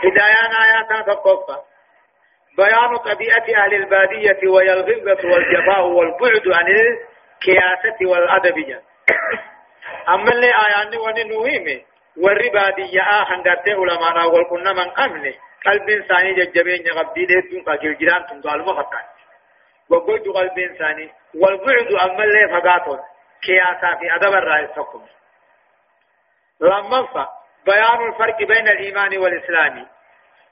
[0.04, 1.56] هدايان آياتا تقفا
[2.56, 8.58] بيان طبيعة أهل البادية وهي الغلظة والجفاء والبعد عن الكياسة والأدب
[10.08, 11.80] أما اللي آيان وننوهمه
[12.24, 15.32] warri baadiyyaa hangartee ulamaadhaa wal qunnaman qabne
[15.64, 19.22] qalbiin isaanii jajjabeen qabdii dheedduun qajeel jiraan tun gaaluma fakkaatti
[19.90, 21.10] goggoju qalbiin isaanii
[21.42, 23.02] wal bu'udu ammallee fagaatoon
[23.46, 25.08] kiyaasaa fi adaba irraa tokkuma
[28.18, 29.86] farqi bayna al-iimaani wal islaamii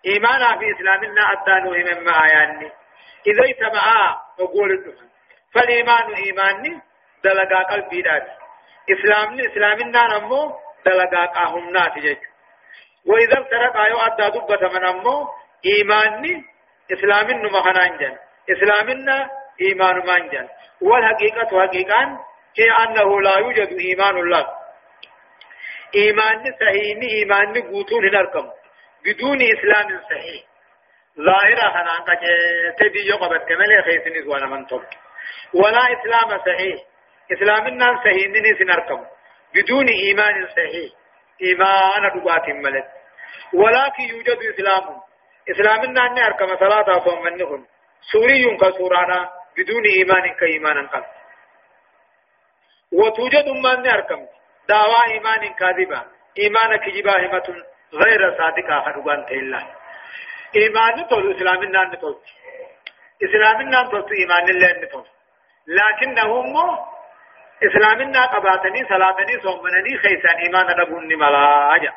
[0.07, 2.73] إيمانا في إسلامنا أدانو مما آياني.
[3.27, 5.09] إذا اجتمعا نقول الدفن
[5.55, 6.81] فالإيمان إيماني
[7.25, 8.33] دلقا قلبي داتي
[8.91, 10.53] إسلامنا إسلامنا نمو
[10.87, 12.21] دلقا قاهمنا تجج
[13.07, 15.29] وإذا افترق آيو أدى دبة من أمو
[15.67, 16.45] إيماني
[16.93, 18.17] إسلامنا مخنان جن.
[18.51, 20.49] إسلامنا إيمان من جن.
[20.81, 22.19] والحقيقة حقيقان
[22.59, 24.64] هي أنه لا يوجد إيمان الله.
[25.97, 28.51] إيمان صحيح إيمان قوتون هنركم
[29.05, 30.43] بدون إسلام صحيح.
[31.19, 32.05] ظاهرة هنان
[32.79, 34.83] تبي يقبت كمال خيسني وأنا من طب
[35.55, 36.77] ولا إسلام صحيح.
[37.33, 39.07] إسلام الناس صحيح نني سنركم
[39.55, 40.93] بدون إيمان صحيح.
[41.43, 42.89] إيمان دقات ملت.
[43.55, 45.01] ولكن يوجد إسلام.
[45.51, 47.67] إسلام الناس نركم صلاة صوم منهم.
[48.13, 51.05] سوري كسورانا بدون إيمان كإيمان قلب
[52.93, 54.27] وتوجد من نركم
[54.69, 56.15] دعوى إيمان كاذبة.
[56.39, 57.49] إيمان كجبا همة
[57.95, 59.63] غير صادقة حدوان تيلا
[60.57, 62.17] إيمان تول إسلام النان تول
[63.23, 65.07] إسلام النان تول إيمان الله تول
[65.67, 66.79] لكنه مو
[67.63, 71.93] إسلام النان قباتني صلاتني صومنني خيسان إيمان ربون ملاجا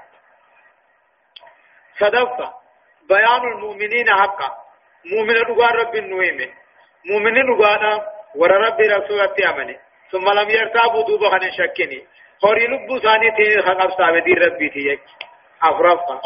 [1.99, 2.53] صدفة
[3.09, 4.49] بيان المؤمنين حقا.
[5.05, 5.35] مؤمن
[5.81, 6.49] رب النويمة.
[7.05, 7.93] مؤمن رغانا
[8.35, 9.79] ور رب رسول أمني
[10.11, 12.07] ثم لم يرتابوا دوبا خن شكني.
[12.41, 14.99] خوري لبو ثاني تي خقب سابدي ربي تيجي
[15.63, 16.21] أفرفا.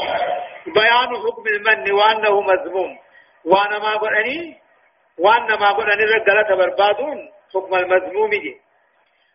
[0.66, 2.98] بيان حكم المن وأنه مذموم.
[3.46, 4.58] وأنا ما قرأني
[5.20, 7.30] وأنا ما قرأني رجالة بربادون.
[7.54, 8.58] حكم المذموم جي.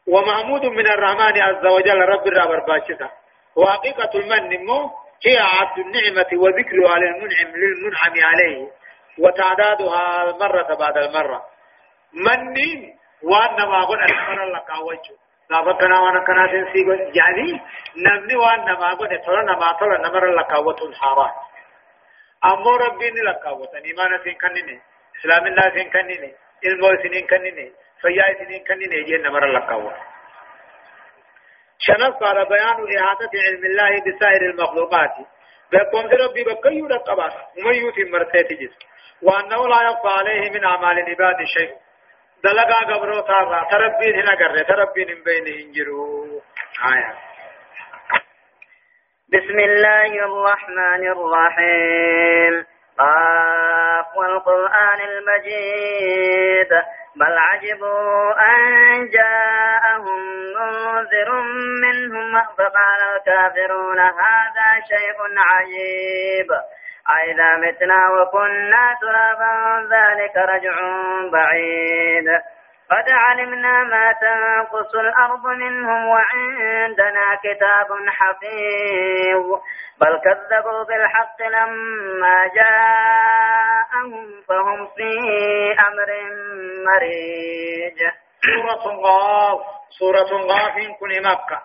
[0.09, 3.11] ومحمود من الرحمن عز وجل رب الرب برباشتا
[3.57, 4.91] وحقيقة المن مو.
[5.27, 8.71] هي عبد النعمة وذكرها للمنعم للمنعم عليه.
[9.19, 11.43] وتعدادها المرة بعد المرة.
[13.23, 15.17] وأنا ما قرأني مرة لك أوجه
[15.51, 17.61] نافقنا وانا كنا سنسيغو يعني
[17.97, 21.31] نمني وان نما قد ترى نما ترى نمر لكاوة الحرام
[22.45, 24.81] أمو ربي لكاوة إيمان سين كنني
[25.21, 29.95] إسلام الله سين كنني علم سين كنني فيا سين كنني جي نمر لكاوة
[31.79, 35.15] شنف قال بيان إحاطة علم الله بسائر المخلوقات
[35.73, 38.87] بكم ربي بكيو رقبات ومن يوتي مرتين جسم
[39.23, 41.86] وأنه لا يخفى عليه من أعمال العباد شيء
[42.45, 46.43] دلقا قبرو تارا تربين هنا قرر تربين من بين انجرو
[46.85, 47.15] آية
[49.33, 52.67] بسم الله الرحمن الرحيم
[52.99, 56.69] قاف والقرآن المجيد
[57.17, 60.21] بل عجبوا أن جاءهم
[60.57, 61.41] منذر
[61.83, 66.49] منهم فقال الكافرون هذا شيء عجيب
[67.11, 69.55] أئذا متنا وكنا ترابا
[69.95, 70.75] ذلك رجع
[71.33, 72.29] بعيد.
[72.91, 79.47] قد علمنا ما تنقص الأرض منهم وعندنا كتاب حفيظ.
[80.01, 85.11] بل كذبوا بالحق لما جاءهم فهم في
[85.89, 86.11] أمر
[86.87, 87.99] مريج.
[88.45, 89.61] سورة غاف
[89.99, 91.63] سورة غاف كن مكة.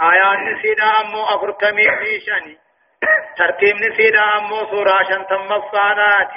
[0.00, 2.69] آيات نسيدا أمو أفرتمي في شأني.
[3.36, 6.34] ترتيب نسيدا أمو سورة شنتم الصانات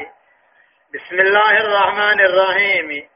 [0.94, 3.10] بسم الله الرحمن الرحيم.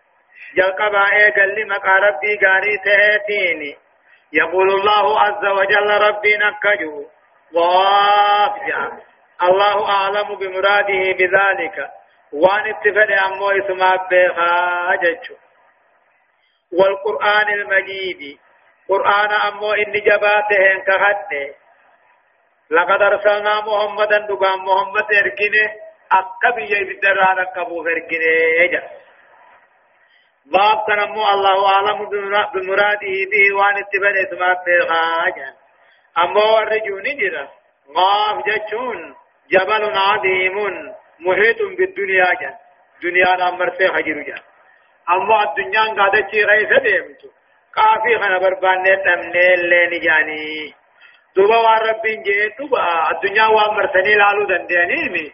[0.55, 1.03] جلقبا
[1.35, 3.77] قال لي مقاربي غاري تهتيني.
[4.33, 7.05] يقول الله عز وجل ربي نكجو
[7.53, 8.91] وافجع.
[9.43, 11.91] الله أعلم بمراده بذلك.
[12.33, 15.35] وأن اتفد أمو اسمه بخا ججو
[16.73, 18.39] والقرآن المجيد.
[18.89, 21.55] قرآن أمو إن جباته كهد
[22.69, 25.67] لقد أرسلنا محمدا دقام محمد إركنه
[26.11, 28.83] أكبي يبدران أكبو فركنه يجا
[30.45, 31.99] باب كنمو الله أعلم
[32.53, 35.49] بمراده به وان اتبن اسمات بخاجا
[36.23, 37.47] أمو الرجون جرا
[37.95, 39.15] غاف جتشون
[39.51, 40.57] جبل عظيم
[41.19, 42.51] محيط بالدنيا جا
[43.03, 44.37] دنيا نمر سے حجر جا
[45.09, 47.27] أمو الدنيا قادة غيث ديمتو.
[47.75, 50.73] قافي خنا بربان نتمني اللي نجاني
[51.35, 55.33] دوبا وان ربين جي دوبا الدنيا وان مرسني لالو دنديني مي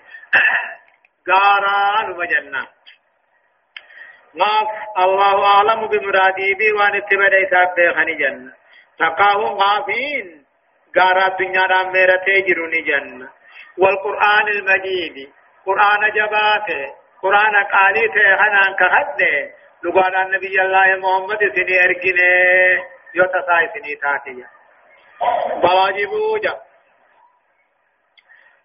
[1.30, 2.68] غاران مجنة
[4.42, 4.68] غاف
[5.06, 8.54] الله أعلم بمرادي بي وان اتبع إساب بيخني جنة
[9.00, 10.46] تقاه غافين
[10.98, 13.30] غارا الدنيا نام ميرتي جروني جنة
[13.78, 15.32] والقرآن المجيد
[15.66, 19.52] قرآن جباته قرآن قاليته خنان كهده
[19.84, 22.30] لقال النبي الله محمد سني اركنه
[23.16, 24.48] يوتساي سني تاتيا
[25.64, 26.54] بواجبو جا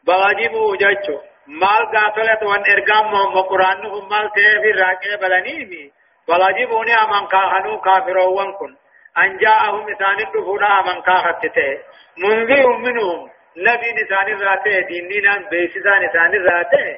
[0.07, 5.93] بواجبو جاچو مال قاتلت وان ارقام محمد قرآن هم مال تيفي راكي بلنيمي
[6.29, 8.77] بواجبوني أمان كاهنو كافرو وانكن
[9.19, 11.79] ان جاءهم اسان الدفونا أمان كاهتته
[12.19, 16.97] منذر منهم نبي نسان الراتي ديننا بيسسان اسان الراتي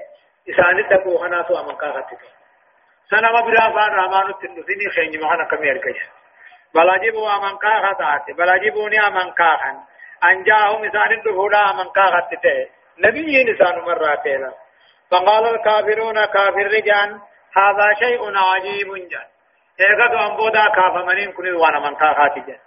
[0.51, 2.29] اسان الدفونا سو أمان كاهتته
[3.11, 6.01] سنة برافا رامان تندسيني خيني مهانا كمي اركيش
[6.75, 9.77] بلاجيب وامن كاها تاتي بلاجيبوني امن كاهن
[10.25, 12.69] انجاهم انسان الدفودا امن كاها تته
[12.99, 14.53] نبي انسان مراتينا
[15.11, 17.21] فقال الكافرون كافر رجان
[17.57, 19.27] هذا شيء عجيب جان
[19.81, 20.07] ايغا
[20.37, 22.59] دو كافا منين كني وأنا من كاها تجان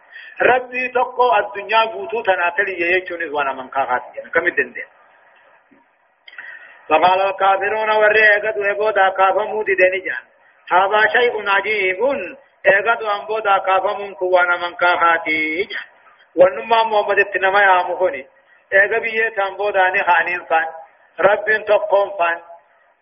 [0.41, 4.87] ربي تقو الدنيا غوتو تناتلي يجوني وأنا من كاها تجان كم دندن
[6.89, 10.23] فقال الكافرون ورئ ايغا دو كافا مودي دني جان
[10.71, 11.99] هذا شيء عجيب
[12.65, 15.67] ايغد انبودا كافمون كوانا من كاهاتي
[16.35, 18.27] ونما محمد اتنما يا مخوني
[18.73, 20.67] ايغا بيه تنبودا ني خانين فان
[21.19, 22.41] رب تقوم فان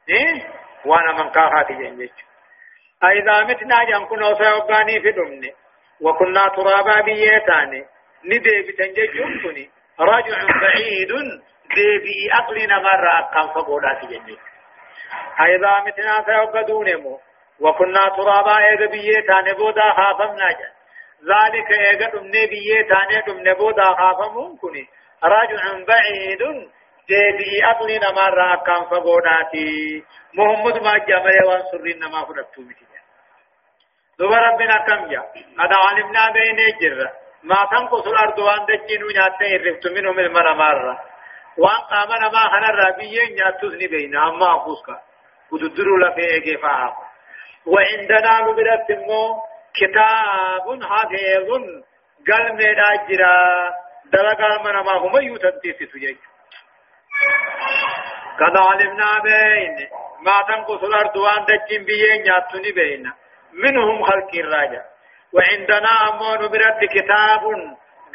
[0.09, 0.47] إيه
[0.86, 2.09] وأنا من كاهاتي جنجج
[3.03, 5.53] اذا متنا جان كنا سيوغاني في دمني
[6.01, 7.86] وكنا ترابا بيتاني
[8.26, 11.12] ندي بتنججون كني رجع بعيد
[11.76, 14.38] دي بي اقلنا مرة اقام فقوداتي جنجج
[15.39, 17.20] اذا متنا سيوغدون مو
[17.62, 20.70] وكنا ترابا ايغا بيه تاني بودا خافمنا جا.
[21.32, 24.88] ذلك ايغا دمني بيه تاني دمني بودا خافمون كني
[25.24, 26.41] راجع بعيد
[27.07, 30.03] ديبي أقلنا مرة كان فقوداتي
[30.34, 32.86] محمد ما جمع وان سرين ما فرقتو متي
[34.20, 35.22] دوبا ربنا كم جا.
[35.59, 37.12] قد علمنا بين جرة.
[37.43, 40.99] ما تنقص الأرض وان دجينو نياتي رفت منهم المرة مرة.
[41.57, 44.88] وان قامنا ما خنا الرابيين نياتوزني بين أما أخوسك
[45.51, 46.93] وددروا لفي ايجي فاهم
[47.66, 49.41] وعندنا نبرت مو
[49.74, 51.49] كتاب حافظ
[52.28, 53.36] قال ميدا جرا
[54.14, 56.20] دلقا من ما هم يتنتي سجيك
[58.39, 59.89] قد علمنا بين
[60.26, 63.12] ما تنقص الأرض وأن دجين بيين ياتوني بين.
[63.53, 64.82] منهم خلق الراجع.
[65.34, 67.43] وعندنا أمو نبرت كتاب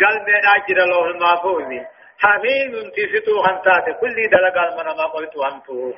[0.00, 1.70] قال ميدا جرا له المحفوظ.
[2.18, 5.92] حفيظ تفتو خنتات كل دلقا من ما قلت أنتو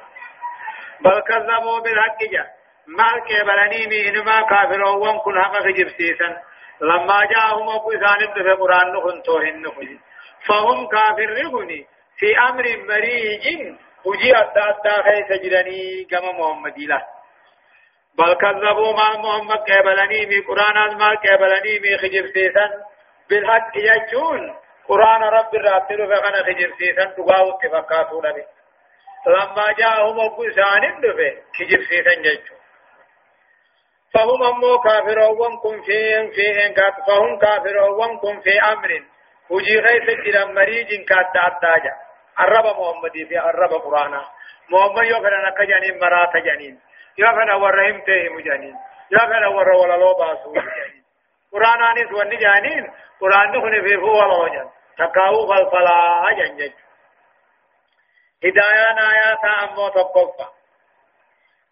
[1.00, 2.57] بل كذبوا بالحق جاء
[2.88, 6.42] مال كبلني مينما كافرون كن هم خجب سيسا
[6.80, 9.98] لما جاءهم أبو إسان الدفع قرآن نخن توهن نخن
[10.46, 11.84] فهم كافر نخن
[12.18, 13.44] في أمر مريج
[14.04, 17.02] وجي أدى أدى خيس جرني كما محمد له
[18.18, 22.66] بل كذبوا مع محمد كبلني مي قرآن مال كبلني مي خجب سيسا
[23.30, 24.56] بالحق يجون.
[24.88, 28.46] قرآن رب الرابطل فقنا خجب سيسا تقاو اتفاقاتون به
[29.26, 30.82] لما جاءهم أبو إسان
[31.58, 32.57] خجب سيسا ججون.
[34.14, 36.74] فهم أمو كافرون كن في في
[37.06, 39.02] فهم كافرون كن في أمر.
[39.50, 41.94] وجي غيث جرا مريج كات أداجا.
[42.40, 44.20] الرب محمد في الرب قرآن.
[44.70, 46.80] محمد يوفنا نكجانين مرات جانين.
[47.18, 48.74] يوفنا ورهم تهم جانين.
[49.10, 51.04] يوفنا ور ولا لو باسو جانين.
[51.52, 52.84] قرآن أنيس وني جانين.
[53.20, 56.72] قرآن نخن في فو ولا جان تكاو فالفلا جانجج
[58.44, 60.57] هدايان آيات أمو تقفى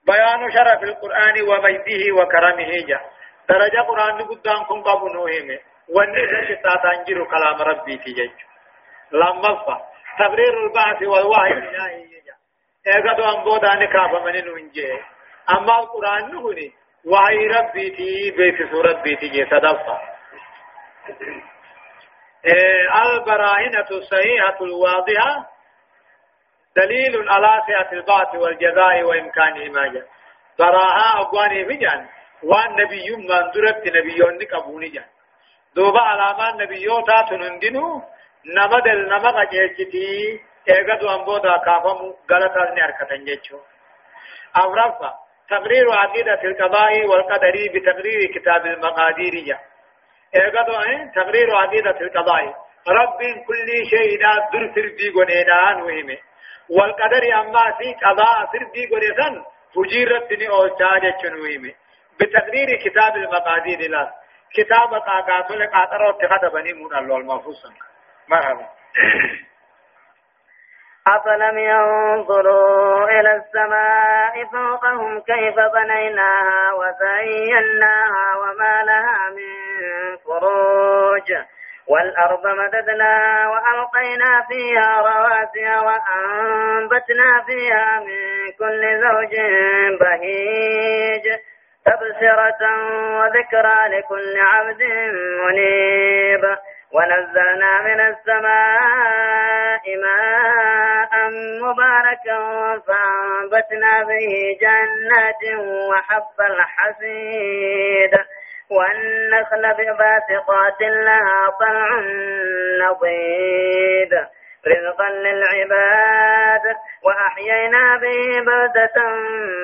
[0.07, 3.01] بيان شرف القرآن ومجده وكرمه جا.
[3.49, 8.31] درجة قرآن قدام كن قبنوهم والنسبة تاتنجر كلام ربي تجج
[9.13, 9.81] لما
[10.19, 12.07] تقرير البعث والوحي الإلهي
[12.87, 14.93] ايغدو ان بودا نكاف من نونجي
[15.51, 16.73] اما القرآن نهني
[17.07, 20.01] وحي ربي تي بيت ربي تي صدفه
[22.47, 25.47] إيه البراهنة الصحيحة الواضحة.
[26.77, 30.07] دليل على سعة البعث والجزاء وإمكان إماجة
[30.59, 32.07] براها أقواني بجان
[32.43, 35.05] وان نبي من درت نبيون نكبوني جان.
[35.77, 38.03] دوبا علامات نبيوتا تنندنو
[38.57, 41.99] نمدل نمغا جيشتي ايغدو انبودا كافم
[42.31, 43.59] غلطا نركتن جيشو
[44.63, 45.11] أورفا
[45.51, 49.59] تقرير عقيدة القضاء والقدر بتقرير كتاب المقادير جا
[50.35, 52.67] ايغدو ان تقرير عقيدة القضاء.
[52.89, 56.19] رب كل شيء در سردي غنينا نوهمه
[56.71, 59.45] والقدر أما في قضاء سردي غنيسان
[59.75, 61.75] فجيرتني أولتا جيشو
[62.21, 64.13] بتقرير كتاب المقادير لا
[64.55, 67.57] كتاب قاقات لقاطر واتخذ بني من الله المحفوظ
[68.29, 68.67] مرحبا
[71.09, 81.33] أفلم ينظروا إلى السماء فوقهم كيف بنيناها وزيناها وما لها من فروج
[81.89, 89.37] والأرض مددناها وألقينا فيها رواسي وأنبتنا فيها من كل زوج
[90.01, 91.25] بهيج
[91.87, 92.63] تبصرة
[93.19, 94.83] وذكرى لكل عبد
[95.45, 96.57] منيب.
[96.93, 101.31] ونزلنا من السماء ماء
[101.63, 102.39] مباركا
[102.87, 105.43] فأنبتنا به جنات
[105.91, 108.13] وحب الحسيد
[108.71, 111.89] والنخل بباسقات لها طلع
[112.83, 114.13] نضيد
[114.67, 119.03] رزقا للعباد وأحيينا به بلدة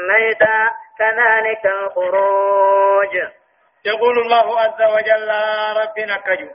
[0.09, 3.15] ميتا كذلك الخروج.
[3.85, 5.29] يقول الله عز وجل
[5.83, 6.51] ربنا كجو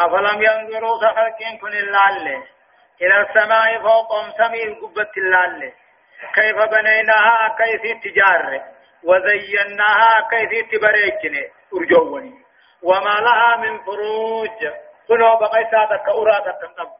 [0.00, 2.42] أفلم ينظروا سخلقين كن اللالة
[3.02, 5.72] إلى السماء فوقهم سمي قبة اللالة
[6.34, 8.60] كيف بنيناها؟ كيف تجار؟
[9.04, 12.32] وزيناها؟ كيف تبريجن؟ أرجوني
[12.82, 14.60] وما لها من فروج.
[15.08, 16.90] كنوا بقيسا تك أرادا تنقب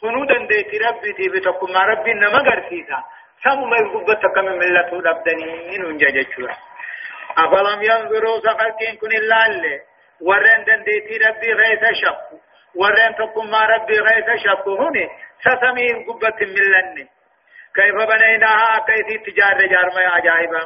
[0.00, 1.76] سنو دنديتي ربي تي بتكم.
[1.76, 2.98] ربي نما غرسيسا
[3.44, 5.76] سمو ما يقبة تكم ملتو دبدني.
[5.76, 6.34] إنو انجاجة
[7.38, 9.80] أفلم ينظروا سخلقين كن اللالة
[10.20, 12.20] ورين دنديتي ربي غيث شق
[12.74, 15.08] ورين تقم ما ربي غيث شق هوني.
[15.44, 17.08] سسمين قبة ملن
[17.74, 20.62] كيف بنيناها؟ كيف تجار جار ما عجائبا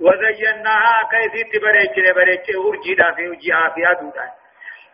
[0.00, 4.30] وزيناها كيف تبريج بريج ورجيدا في وجيها في أدودا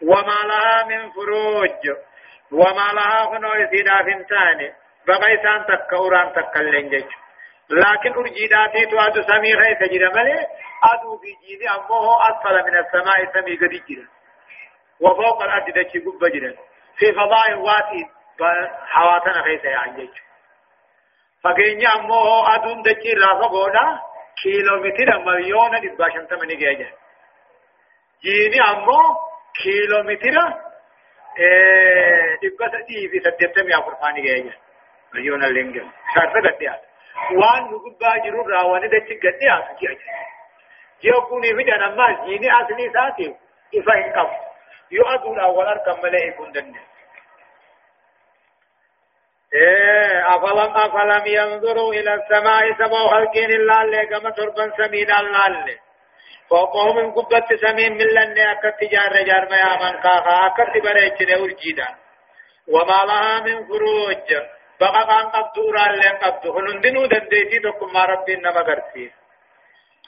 [0.03, 1.97] وما لها من فروج
[2.53, 4.73] وما لها هنو يسيدا فنتاني
[5.07, 7.05] بغيثان تكوران تكالين جيش
[7.71, 10.47] لكن أرجيداتي تواد سمي غيث جرى ملي
[10.93, 14.07] أدو في جيني أمه أسفل من السماء سمي قد جرى
[15.01, 16.57] وفوق الأرض دشي قب جرى
[16.99, 18.11] في فضاء واتي
[18.87, 20.11] حواتنا غيث يعني
[21.45, 26.89] فقيني أمه أدون دشي رافا قولا كيلومتر مليون دباشن تمني جيجا
[28.25, 29.17] جيني أمه
[29.63, 30.37] كيلومتر
[32.43, 34.53] دبا سدي في سدتمي أفرفاني
[35.15, 36.95] مليون اللينجل شارفة قد ياتا
[37.41, 40.15] waan nu gubbaa jiru irraa wani dachi gadhee hasu ji'a jira.
[41.03, 43.33] Ji'a kuni fidan ammas jiini asli isaatiif
[43.73, 43.95] ifa
[49.55, 50.15] dandeenye.
[50.35, 55.79] أفلم أفلم ينظروا إلى السماء سماء خلقين الله كما تربا سمين الله
[56.51, 61.89] فوقهم من قبة سمين من لن أكت جار رجار ما يامن كاخا أكت بريتش نورجيدا
[62.69, 64.29] وما لها من فروج.
[64.81, 69.11] بقى كان قبض أوران لين قبض هنندنو دنديتي تكم ما ربي نما قرسي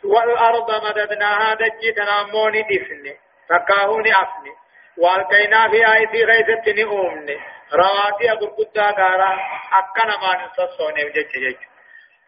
[0.04, 3.14] والأرض مددناها دجي تناموني دفني
[3.48, 4.52] فكاهوني أفني.
[4.98, 7.55] والكينا في آيتي غيثتني أمني.
[7.72, 9.30] رواتي أقول قدا غارا
[9.78, 11.60] أكنا ما نصصوني وجج جج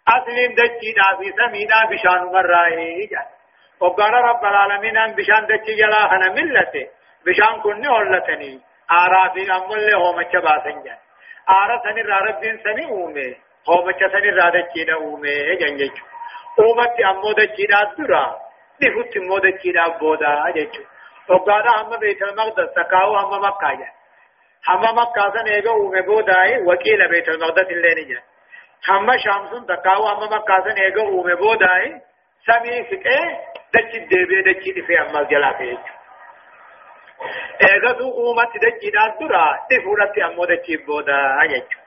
[0.08, 3.26] أسلم دجي نافي سمينا بشان مرائي جان
[3.80, 6.86] وقال رب العالمين أن بشان دجي جلا خنا ملته
[7.26, 8.60] بشان كني أولتني
[8.90, 10.98] آرافي أمول له
[11.48, 13.36] آرا سنی را ربین سنی اومه
[13.68, 15.96] هومچا سنی را دچینا اومه جنجچ
[16.56, 18.24] اومت امو دچینا درا
[18.80, 20.74] نفوت مو دچینا بودا جچ
[21.28, 23.97] وقانا هم بيت المقدس تكاو هم مكة
[24.68, 28.22] هم مكة سن ايغا اومه بوداي وكيل بيت المقدس اللي نجا
[28.88, 32.00] هم شامسون تكاو هم مكة سن ايغا اومه بوداي
[32.46, 33.20] سمي فكه
[33.74, 35.98] دچي ديبه دچي في امال جلا فيجو
[37.62, 41.78] ايغدو اومت دجينا درا تفورت امو دجي بودا اجچو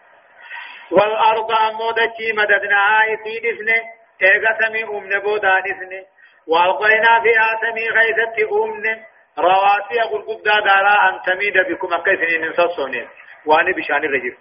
[0.91, 3.79] والارض امو دجي مددناها في دفنه
[4.21, 6.03] ايغا سمي امن بودا دفنه
[6.47, 8.85] والقينا فيها سمي غيثت امن
[9.39, 13.07] رواسي أقول قد دارا أن تميد بكم أكيسن ننصصونين
[13.45, 14.37] وأني بشأن الرجل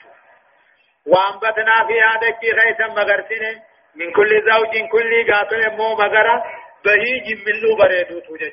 [1.06, 2.28] وأنبتنا في هذا
[2.60, 3.62] خيثا مغرسين
[3.94, 6.42] من كل زوج كل قاتل مو مغرا
[6.84, 8.52] بهيج من لو بريدو توجد.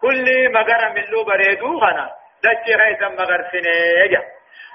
[0.00, 2.10] كل مغرا من لو بريدو خنا
[2.44, 3.66] دچ خيثا مغرسين
[4.04, 4.22] يجا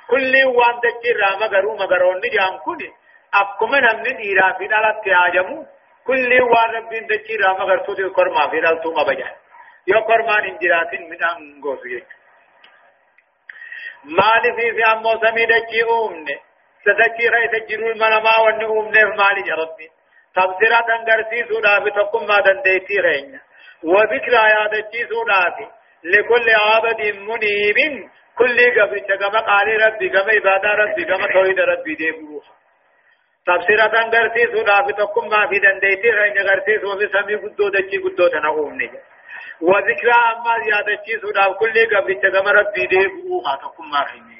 [0.09, 2.93] كل وان دچ را مغرو مغرون نجام كوني.
[3.81, 5.65] namni dhiiraa fi dhalatti haajamu
[6.05, 9.35] kulli waan rabbiin dachii irraa magartuuti kormaa fi dhaltuu qaba jedhan
[9.93, 12.15] yoo kormaan hin jiraatin midhaan goosu jechuudha.
[14.19, 16.35] Maaliifii fi ammoo samii dachii uumne
[16.85, 19.91] sadachii keessa jiru ilma namaa wanni uumneef maali jedhamni.
[20.33, 23.39] Tafsiratan garsiisuudhaaf tokkummaa dandeettii keenya.
[23.83, 25.65] وذكرى يادتشيسوناتي
[26.03, 32.11] لكل عابد منيب كل قبل كما قال ربي كما عبادة ربي كما توحيد ربي دي
[32.11, 32.45] بروح
[33.47, 37.97] تفسيرة غرسي سودا في تقم ما في دنديتي غين غرسي سو في سمي قدو دچي
[37.97, 39.01] قدو تنقوم نجا
[39.61, 44.37] وذكرى أما زيادة سودا كل قبل كما ربي دي بروح تقم ما في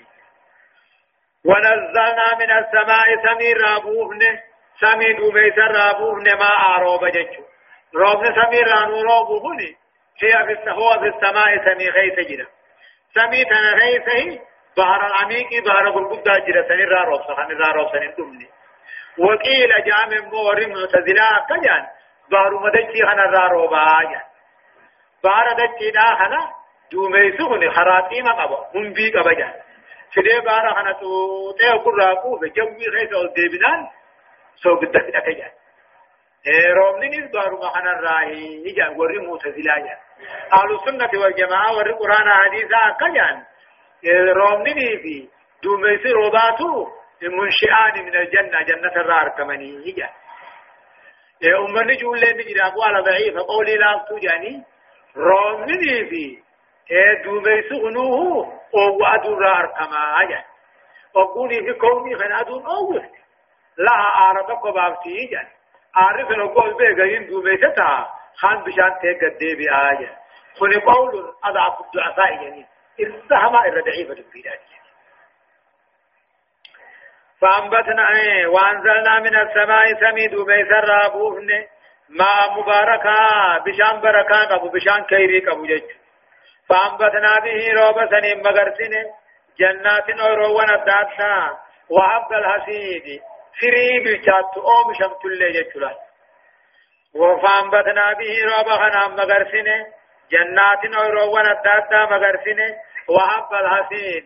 [1.46, 4.22] ونزلنا من السماء سمير رابوهن
[4.80, 7.44] سمي دوميس رابوهن ما آروب جچو
[7.96, 9.60] روبن سمير رانو روبوهن
[10.24, 12.48] هي في هو في السماء سمي غيث جدا.
[13.16, 14.42] سمي تنا غيثة
[14.78, 16.68] بحر العميق بحر قلقودة جدا.
[16.68, 18.50] سنير روب سنير روب سنير دومني.
[19.18, 21.88] وقيل جامع مور معتزلا كجان
[22.32, 24.22] بحر مدچي خنا راروبا جان.
[25.28, 26.41] بحر دچي دا خنا
[26.91, 29.53] دوميسو خني خراتيما قبا هم بي قبا جان
[30.15, 33.88] سيدي بارا خنا تو تي اكو راكو بجوي غيث أو ديبنان
[34.63, 35.51] سو قد كجان
[36.78, 39.99] رومني نيز بارو خنا راهي جان وري معتزلا جان
[40.53, 43.43] أهل السنة والجماعه وري قران حديثا كجان
[44.39, 45.30] رومني في
[45.63, 46.88] دوميسي روباتو
[47.21, 49.95] منشئان من الجنة جنة الرار كمني
[51.41, 54.63] يا أمني جول لي نجرا على ضعيف قولي لا تجاني
[55.18, 56.26] رومني في
[56.95, 60.43] اے دوبے سغنوه أو وادو رار كما هجا
[61.15, 62.93] وقولي في كوني خنادون أو
[63.78, 65.47] لا عارضك بابتي جان
[65.95, 67.89] عارف لو قول بيغين دوبے تتا
[68.41, 70.09] خان بشان تے گدے بھی آجا
[70.59, 71.13] خن قول
[71.43, 72.65] اضعف الضعفاء يعني
[72.99, 74.78] السهمة الردعيفة ذلك
[77.41, 78.07] فأنبتنا
[78.47, 81.49] وأنزلنا من السماء سميد بيسر رابوفن
[82.10, 83.20] ما مباركا
[83.66, 85.84] بشان بركا قبو بشان كيري قبو جج
[86.70, 88.93] فأنبتنا به روبا سنين مغرسن
[89.60, 91.58] جنات أوروان الداتا
[91.89, 93.22] وعبد الحسيد
[93.62, 95.95] فري بلشات أوم شمت اللي ججلا
[97.16, 99.68] وفأنبتنا به روبا خنام مغرسن
[100.32, 102.60] جنات أوروان الداتا مغرسن
[103.10, 104.24] وحب الحسيد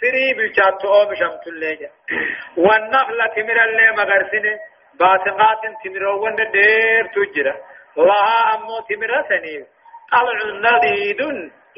[0.00, 1.90] فري بلشات أوم شمت الليجة
[2.56, 4.58] والنخلة تمر اللي مغرسين
[5.00, 7.54] باسقات تمرون دير تجرى.
[7.96, 9.66] لها أمو تمر سنيف
[10.12, 10.38] طلع
[10.70, 11.20] نضيد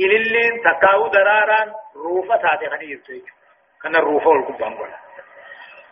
[0.00, 3.34] إلى اللين تقاو درارا روفة هذه غنير تيجو
[3.82, 4.98] كان الروفة والقبان قولا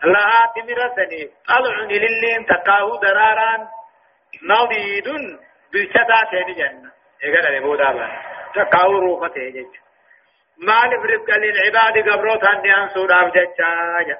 [0.04, 3.68] لها تمر سنيف طلع إلى اللين تقاو درارا
[4.42, 5.08] نضيد
[5.72, 6.90] بلشتا تيجي جنة.
[7.24, 8.10] إيقال لبودا بان.
[8.54, 9.66] تقاو روفة تيجي
[10.58, 14.18] مالف رزق للعباد قبروت أني أنصر أبجتشاجا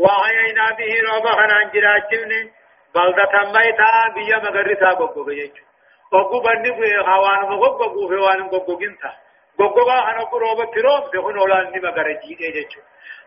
[0.00, 2.52] وعينا به روبا خنان جراجمني
[2.94, 4.90] بلدة ميتا بيا مغرسا
[5.26, 5.64] بيجو
[6.12, 9.12] قبو بني بي خوان مغب في وان قبو جنتا
[9.58, 12.80] قبو با خنا روبا تروب سخن اولان ني مغرجي ايجو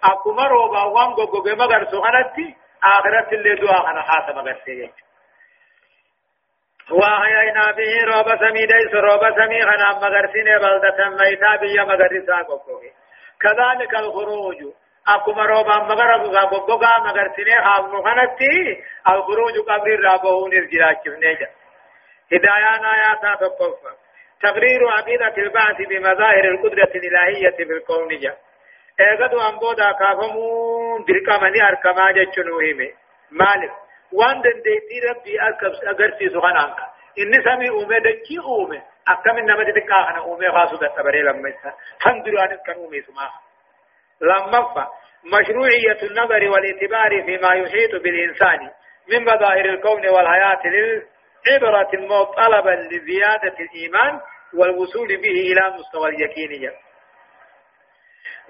[0.04, 4.92] اكما روبا وان بي مغرسو خنتي آخرت اللي دعا خنا خاتم مغرسي
[6.92, 12.82] وأحيينا به روب سمي ديس روب سمي خنا مغرسين بلدة ميتا بيا مغرسا قبوه
[13.42, 14.74] كذلك الخروج.
[15.08, 21.50] أكما روبا مغرب قبوغا مغرسين خام مخنتي الخروج قبر رابه نرجلاك نيجا
[22.34, 23.94] هدايان آيات تقفى
[24.42, 28.38] تقرير عقيدة البعث بمظاهر القدرة الإلهية في الكون جا
[29.00, 32.90] اغدو انبودا كافمون درقا مني اركما جچنوهمه
[33.32, 33.74] مالك
[34.12, 35.42] وان دنديتي ربي
[35.92, 38.84] اگرسيسو خنانك inni samii uume dachii uume.
[39.06, 41.74] Akkamin nama xixiqqaa kana uume kaasuu dadhabaree lammeessa.
[42.04, 43.43] Kan duraanis kan uume sumaa
[44.24, 44.88] لمفا
[45.26, 48.60] مشروعية النظر والاعتبار فيما يحيط بالإنسان
[49.10, 54.20] من مظاهر الكون والحياة للعبرة الموت طلبا لزيادة الإيمان
[54.54, 56.72] والوصول به إلى مستوى اليقين.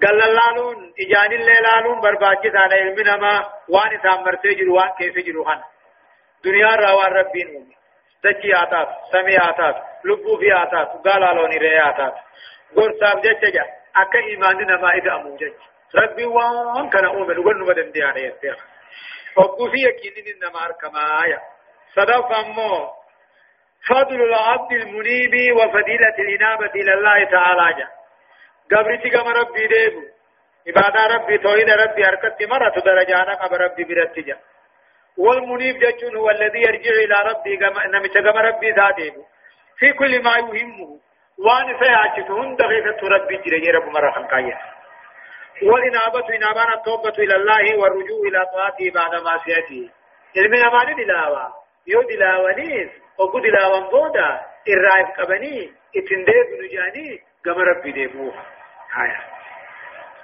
[0.02, 5.60] قال اللالون إجان الليلانون برباكس على علمنا ما وان سامر تجر وان كيف جروحان
[6.44, 7.76] دنيا روان ربين أمي
[8.24, 12.14] دچي آتات سمي آتات لبو في آتات قال لوني ري آتات
[12.76, 13.64] قرصاب جچجا
[13.96, 15.52] أكا إيمان نما إذا أمو جج
[15.94, 18.56] ربي وان كان أمي نقول نمدن ديانا يستيخ
[19.36, 21.40] وقو في يكينين نما أركما آية
[21.96, 22.90] صدف أمو
[23.88, 27.88] فضل العبد المنيب وفضيلة الإنابة إلى الله تعالى جا
[28.78, 30.02] قبرتي كما ربي ديبو
[30.68, 34.38] عبادة ربي توحيد ربي حركت مرة درجانا قبر ربي برتجا
[35.18, 37.56] والمنيب جتون هو الذي يرجع إلى ربي
[37.92, 39.24] نمت كما ربي ذاتيبو
[39.78, 41.00] في كل ما يهمه
[41.38, 44.58] وان سيعجتهن دقيقة ربي جري رب مرة خلقايا
[45.62, 49.90] والإنابة إنابان التوبة إلى الله والرجوع إلى طاعته بعد معصيته
[50.36, 51.52] علم أمان دلاوة
[51.86, 58.42] يو دلاوانيس وقو دلاوان بودا الرائف قبني اتنديب نجاني قم ربي ديبوها
[59.02, 59.20] آية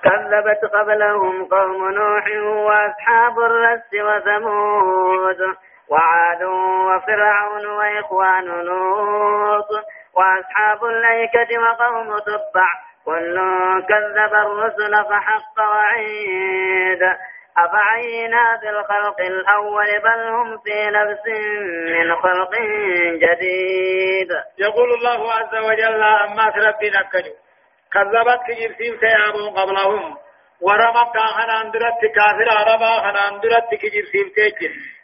[0.04, 2.26] كذبت قبلهم قوم نوح
[2.66, 5.56] وأصحاب الرس وثمود
[5.88, 9.68] وعاد وفرعون وإخوان لوط
[10.16, 12.68] وأصحاب الأيكة وقوم تبع.
[13.04, 13.36] كل
[13.88, 17.02] كذب الرسل فحق وعيد.
[17.58, 21.26] أفعينا بالخلق الأول بل هم في نفس
[21.86, 22.50] من خلق
[23.14, 24.30] جديد.
[24.58, 27.34] يقول الله عز وجل أما ربنا كجو.
[27.92, 30.16] كذبت كجيب سيب سيابون قبلهم.
[30.62, 33.68] ورمى كان أندرت كافر عربا كان أندرت
[34.12, 34.99] سيب تيجر.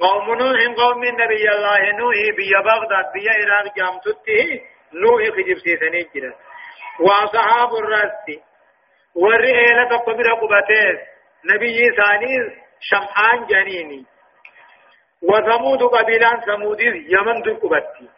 [0.00, 4.60] قوم نوح قوم النبي الله نوح بيا بغداد بيا إراق جامتته
[4.94, 6.32] نوح كجيب سيسني جرا
[7.00, 8.26] وأصحاب الرس
[9.14, 10.96] والرئيلة تقبل قبتين
[11.44, 12.34] نبي ثاني
[12.80, 14.06] شمعان جنيني.
[15.22, 16.80] وثمود قبيلان ثمود
[17.14, 18.08] يمن دو قبتي.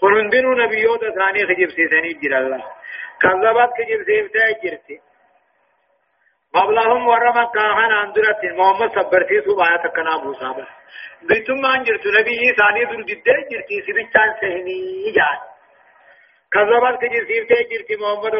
[0.00, 2.64] قرندنو نبيوت ثاني خجب سيسني جرا الله.
[3.22, 5.00] كذبت خجب سيسني جرتي.
[6.54, 10.66] قبلهم ورما كاهن اندرت محمد صبرتي سبحانه تكنا بوسابه
[11.22, 15.38] بيتم ان جرت نبي ثاني در جدة جرتي سبيتان سهني جان
[16.52, 18.36] كذبت سيسني جرتي محمد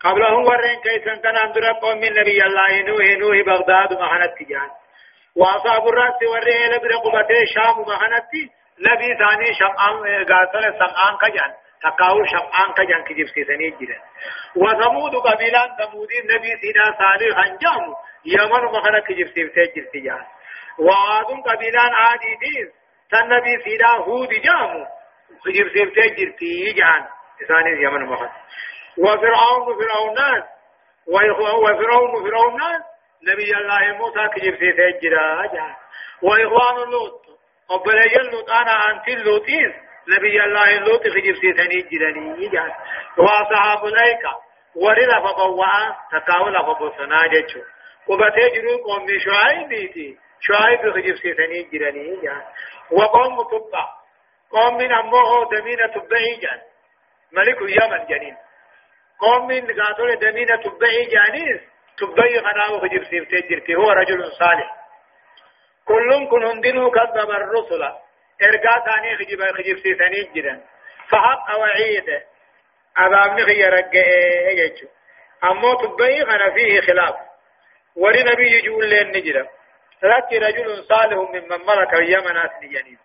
[0.00, 4.70] قبلهم ورين كيسن كان اندرت قوم من نبي الله نوح نوح بغداد مهنت جان
[5.36, 8.32] واصحاب الراس ورين لبرقبته شام مهنت
[8.88, 9.96] نبي ثاني شمعان
[10.30, 11.52] غاتل سمعان كجان.
[11.82, 13.98] تقاو شمعان كجان كجب سيسني جرا
[14.56, 20.26] وثمود قبيلان ثمود النبي سينا صالح انجام يمن مخنا كجب سيسني جرا
[20.78, 22.72] وعاد قبيلان عادي دين
[23.10, 24.86] تنبي سينا هود جام
[25.44, 27.06] كجب سيسني جرتي جان.
[27.48, 28.32] ثاني يمن مخنا
[28.98, 30.42] وفرعون فرعونان
[31.06, 32.80] وفرعون فرعونان
[33.22, 35.74] نبي الله موسى كجب سيسني جرا جان.
[36.22, 37.28] وإخوان لوط.
[37.70, 39.72] وبلي اللوط أنا أنت اللوطين
[40.08, 42.72] نبي الله لوط في جبسيتني جراني جان.
[43.18, 44.32] وأصحاب الايكا
[44.76, 45.66] ورلا فبوا.
[46.12, 47.60] تقاول فبصنا جچو
[48.08, 50.18] وبته جرو قوم شعيب بيتي.
[50.40, 52.42] شعيب في جبسيتني جراني جان
[52.90, 53.88] وقوم تبع
[54.50, 56.60] قوم من امه دمينة تبعي جان
[57.32, 58.36] ملك اليمن جنين
[59.20, 61.60] قوم من قاتل دمينة تبعي جانيس
[61.98, 64.76] تبعي غناه جبسيتني جرتي هو رجل صالح.
[65.84, 67.82] كلهم كن هندنوا كذب الرسل.
[68.42, 70.64] ارقا ثاني خجب خجب سيساني جدا
[71.10, 72.22] فحق وعيد
[72.96, 74.04] عذاب نخي رقه
[74.50, 74.88] يجو
[75.44, 77.14] أما تبعي غنا فيه خلاف.
[77.96, 79.48] ولي نبي يجول لين نجرا
[80.02, 82.98] لك رجل صالح ممن ملك اليمن أسلياني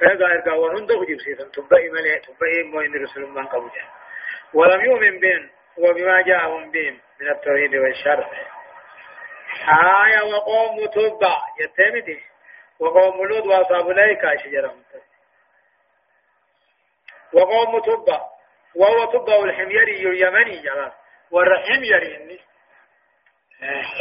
[0.00, 3.84] فهذا ارقا ونند خجب سيسان تبعي ملي تبعي موين رسول الله قبجا
[4.54, 8.30] ولم يؤمن بهم وبما جاءهم بهم من التوحيد والشرع.
[10.06, 12.22] آية وقوم تبع يتمدي.
[12.78, 14.82] وقوم لود وأصحاب الأيكة شجرهم
[17.32, 18.20] وقوم تبع
[18.74, 20.92] وهو تبع الحميري اليمني جلال
[21.30, 22.40] والحميري إني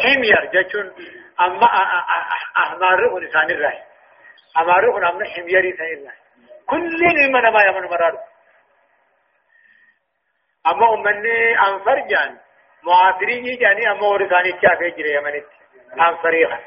[0.03, 0.93] حمير جتون
[1.39, 1.65] أما
[2.57, 3.83] أحماره لسان الرأي
[4.57, 6.17] أماره أمنا حميري سان الرأي
[6.67, 6.99] كل
[7.33, 8.19] من ما يمن مرار
[10.67, 12.37] أما أمني أنفرجان
[12.83, 15.45] معاصرين جاني أما ورثاني كافي جري يمنت
[15.97, 16.59] عن فريقة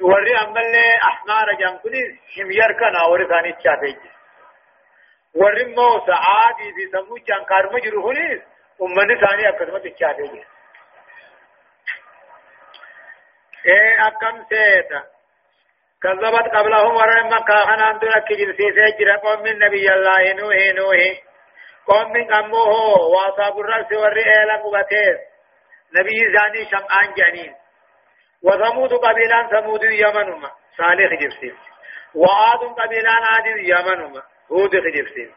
[0.00, 4.10] وري أما اللي أحمار جان كني حمير كنا ورثاني كافي جري
[5.34, 8.42] وري موسى عادي في سمو جان كار مجرهوني
[8.82, 10.44] أمني ثاني أكثر كافي جري
[13.66, 15.02] إيه أكم سيتا
[16.02, 20.98] كذبت قبلهم ورمى كاهن أندنا كجل سيسي جرى قوم من نبي الله نوح نوح
[21.86, 22.68] قوم من أمه
[23.14, 25.16] واصاب الرأس والرئيل قبتين
[25.94, 27.54] نبي زاني شمعان جانين
[28.42, 31.56] وثمود قبيلان ثمود يمنهما صالح جبسين
[32.14, 35.34] وعاد قبيلان عاد يمنهما هود جبسين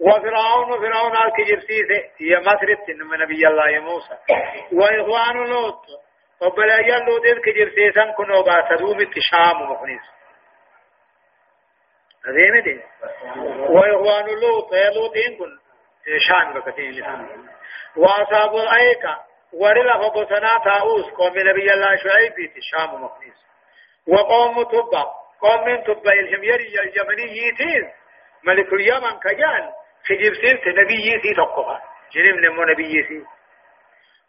[0.00, 4.16] وفرعون فرعون آل كجبسيس هي مصرف من نبي الله موسى
[4.72, 5.84] وإخوان لوط
[6.42, 10.00] وبلايا لوط كجبسيسا كنوا باسدوم التشام مخنيس.
[12.26, 12.82] هذه مدين
[13.70, 15.58] وإخوان لوط لوط كن
[16.18, 17.04] شان بكتين
[17.96, 19.18] وأصحاب الأيكة
[19.52, 23.34] ورلا فبصنا تاوس قوم نبي الله شعيب في الشام مقنيس
[24.08, 25.04] وقوم تبا
[25.40, 27.90] قوم من تبا الحميري اليمنيين
[28.44, 29.72] ملك اليمن كجان
[30.08, 31.82] خجيب سيرت نبي سي تقوها.
[32.12, 33.24] جنم نمو نبي سي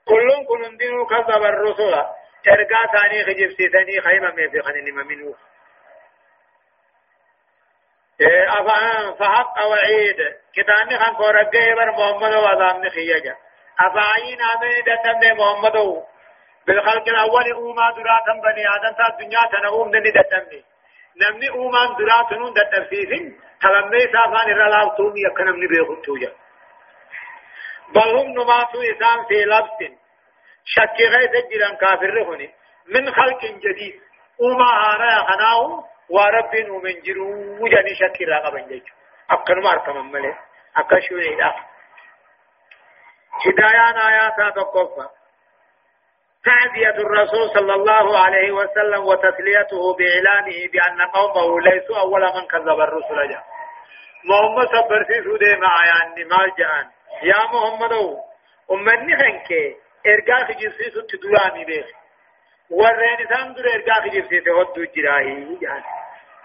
[0.08, 1.94] كلهم كلهم دينو كذب الرسول
[2.48, 5.36] ارقا ثاني خجيب سيتني خيمة ميفي خنيني منو.
[8.22, 10.18] أفعان فحق وعيد
[10.56, 13.36] كتاني خان كورجي بر محمد وعظام خيجا
[13.80, 16.04] أفعين آمين دتم محمد
[16.68, 20.46] بالخلق الأول أوما دراتم بني آدم تا الدنيا تنقوم دني دتم
[21.22, 26.32] نمني أوما دراتنون دتفسيسين تلمي سافان الرلاو تومي يكن نمني بيخطوجا
[27.96, 29.80] بل هم نماتو إسام في لبس
[30.66, 32.54] شك غيث جيران كافر هني
[32.88, 34.02] من خلق جديد.
[34.42, 37.64] أوما هارا خناو ورب ومن جرو.
[37.64, 38.94] وجاني شك راقبا جيجو.
[39.32, 40.36] أكن ماركم ملي.
[40.78, 41.54] أكشو إيدا
[43.46, 45.08] هدايان آيات تقفى
[46.46, 53.30] تعزية الرسول صلى الله عليه وسلم وتسليته بإعلانه بأن قومه ليسوا أول من كذب الرسل
[53.30, 53.44] جاء.
[54.26, 56.90] محمد صبر في سودة معيان مال جان
[57.24, 57.94] يا محمد
[58.72, 59.50] أمني خنك
[60.08, 61.86] إرقاق جنسي ستدراني بيخ.
[62.70, 65.84] ورين سام در إرقاق جنسي تهدو جراهي جان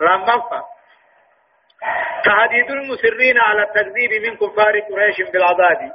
[0.03, 0.65] رمضة
[2.25, 5.93] تهديد المسرين على التكذيب من كفار قريش بالعذاب.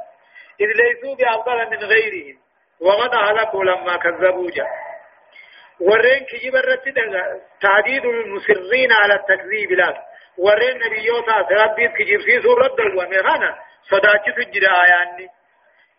[0.61, 2.37] إذ ليسوا بأفضل من غيرهم
[2.79, 4.67] وقد هلكوا لما كذبوا جاء
[5.79, 6.93] ورين كجيب الرد
[7.61, 10.03] تعديد المسرين على التكذيب لا
[10.37, 13.59] ورين نبيوتا ربي كجيب في سورة ومغانا
[13.91, 15.29] صداچ تجرى آياني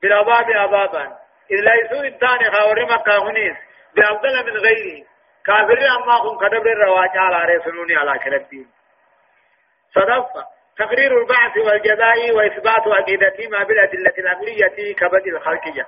[0.03, 1.05] بالعباب عبابا
[1.51, 3.57] إلا يسوء الثاني خاور مكة هنيس
[3.95, 5.05] بأفضل من غيره
[5.47, 8.68] كافر أما هم كدبر الرواج على رسولوني على كربين
[9.95, 10.45] صدفة
[10.78, 15.87] تقرير البعث والجزاء وإثبات عقيدتهما بالأدلة الأمرية كبد الخلقية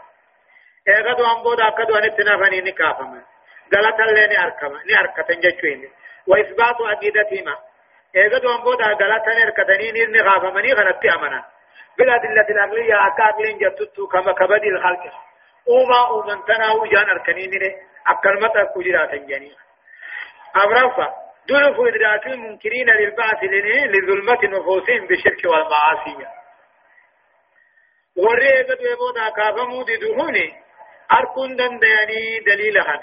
[1.33, 3.23] ambooda akkadu anitti nafanii ni kaafama.
[3.71, 5.91] Galatallee ni arkama ni arkatan jechuun
[6.27, 7.57] wa isbaatu aqiidatihima
[8.15, 11.45] eegadu ambooda galata ni arkatanii ni kaafamanii kanatti amanan
[11.99, 15.05] بالأدلة العقلية أكابرين جتتو كما كبدي الخلق.
[15.69, 17.51] أوما أومن تنا وجان أركنين
[18.07, 19.57] أكلمة كجرات جنيا
[20.57, 21.15] أبرفا
[21.49, 23.41] دلف إدراك المنكرين للبعث
[23.93, 26.27] لظلمة نفوسهم بالشرك والمعاصي.
[28.17, 30.55] ورئيقة ويبودا كافمو دي دهوني
[31.13, 33.01] أركون دندياني دليل هن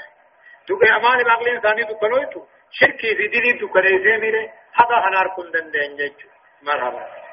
[0.67, 6.29] دوك أمان بعقل إنساني دكانويتو شركي في دليل دكانيزي ميري هذا هن أركون دنديان جيجو
[6.61, 7.32] مرحبا.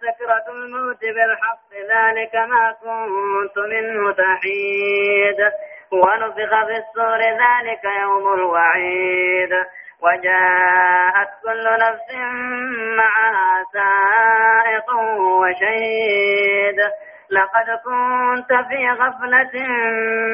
[0.00, 5.52] سكرة الموت بالحق ذلك ما كنت منه تحيد.
[5.92, 9.52] ونفخ في الصور ذلك يوم الوعيد.
[10.02, 12.14] وجاءت كل نفس
[12.96, 14.90] معها سائق
[15.20, 16.80] وشهيد.
[17.30, 19.66] لقد كنت في غفلة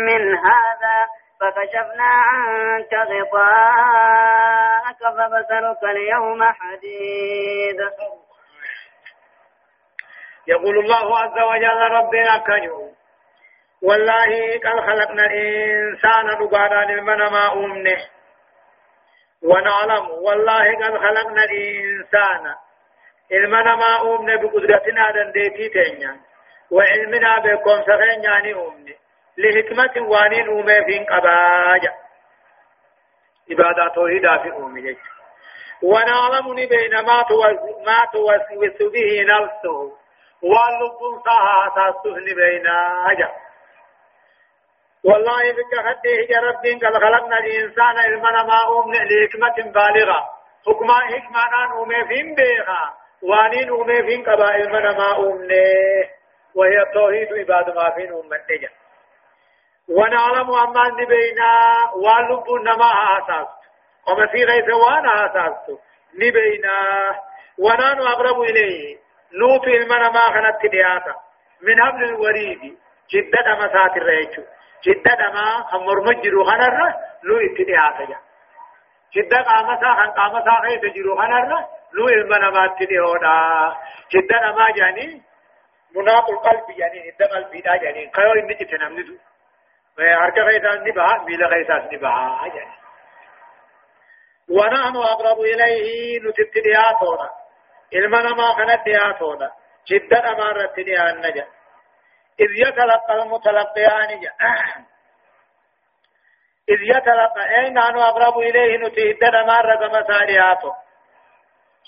[0.06, 1.06] من هذا
[1.40, 7.80] فكشفنا عنك غطاءك فبصرك اليوم حديد.
[10.46, 12.96] يقول الله عز وجل ربنا كنيو
[13.82, 18.04] والله قد خلقنا الإنسان نقادا لمن ما أمنه.
[19.42, 22.54] ونعلم والله قد خلقنا الإنسان
[23.32, 26.16] المن ما أمنه بقدرتنا دنديتي تنيا
[26.70, 28.94] وعلمنا بكم سخين يعني أمنه
[29.38, 31.94] لحكمة وانين أومي فين قباجة.
[33.50, 34.96] إبادة توحيدا في أومي
[35.82, 37.22] ونعلم بين ما
[38.12, 40.05] توسوس به نفسه.
[40.42, 42.66] واللب صاها تاسه بين
[43.10, 43.30] أجا
[45.04, 50.20] والله بك خده رب قد خلقنا الإنسان المنا ما أمن لحكمة بالغة.
[50.66, 56.08] حكمة حكمة أومي فين بيغا وانين أومي فين قبا المنا ما أمنه
[56.54, 58.68] وهي التوحيد عباد ما فين أمنه
[59.88, 61.52] ونعلم أما نبينا
[61.94, 63.46] واللب نما آساس
[64.08, 65.78] وما في غيث وأنا آساس
[66.14, 66.78] نبينا
[67.58, 69.05] ونحن أقرب إليه.
[69.32, 71.14] نوت المنا ما خنت دياتا
[71.62, 72.78] من حبل الوريد
[73.10, 74.42] جدد مسات الرئيشو
[74.84, 78.18] جدد ما خمر مجرو خنر لو اتدياتا جا
[79.14, 83.76] جدد قامسا خن قامسا غيث جرو خنر لو المنا ما اتديهودا
[84.12, 85.22] جدد ما جاني
[85.96, 89.16] مناط القلب يعني الدم قلبي دا يعني قيو إنك تنمندو
[89.98, 92.76] هركا غيثاس نبها ميلا غيثاس نبها يعني
[94.50, 97.30] ونحن أقرب إليه نتبتلياتنا
[97.94, 99.50] علمنا ما كانت دياتونا
[99.90, 101.46] جدا أمارة ديان نجا.
[102.40, 104.32] إذ يتلقى المتلقيان جا.
[106.72, 110.72] إذ يتلقى أين نحن أقرب إليه نتي جدا أمارة كما سارياتو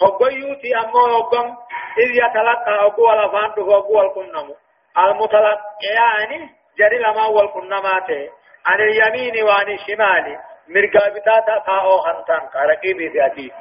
[0.02, 1.56] هقويوتي أمو هقوم
[1.98, 4.56] إذ يتلقى أقوى لفان أقوى الكنمو
[4.98, 8.30] المتلقيان جري لما والكنماته
[8.66, 10.38] عن اليمين وعن الشمال
[10.68, 13.52] مرقا بتاتا تاو خنطان كاركي بيتي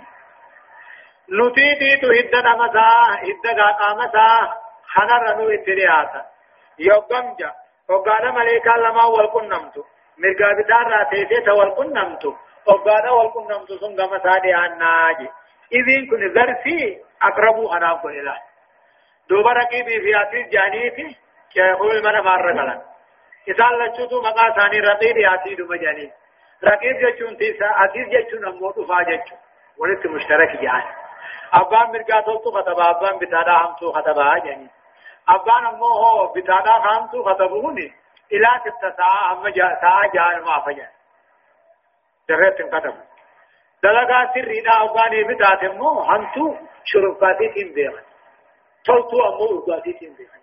[1.29, 2.89] نتي ديتو هدد مسا
[3.27, 4.27] هدد قامسا
[4.93, 6.25] خنر نو اترياتا
[6.79, 7.51] يوغمجا
[7.89, 9.83] وقال مليكا لما والكنمتو
[10.17, 12.33] مرقا بتاتا تيسيتا والكنمتو
[12.67, 15.29] وقال والكنمتو سنغ مسا دي عناجي
[15.73, 18.37] إذن كن ذرفي أقربوا أنا أقول إله
[19.29, 21.15] دوبا رقيبي في أتي جانيتي
[21.53, 22.81] كيقول من مارة قلن
[23.47, 26.11] إذا لچوتو مقا ثاني رقيب ياتي دوما جاني
[26.63, 29.37] رقيب جچون تيسا أتيس جچون أمو تفا جچون
[29.77, 30.83] ولت مشترك جان
[31.53, 34.69] أبان مرقا تلتو خطبا أبان بتادا همتو خطبا جاني
[35.29, 37.93] أبان أمو هو بتادا همتو خطبوني
[38.31, 40.91] إلى تتساعة هم جا ساعة ما فجان
[42.29, 42.97] جرت انقدم
[43.83, 48.03] دلقا سري دا أباني بتات أمو همتو شرفاتي تيم بيغن
[48.85, 50.37] تلتو أمو أباتي تيم بيغن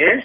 [0.00, 0.24] إيش؟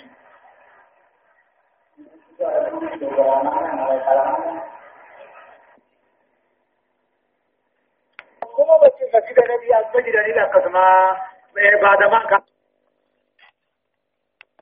[8.82, 10.86] Bace masjid nabi al-masjid ne da kasma
[11.82, 12.41] بعد ما كان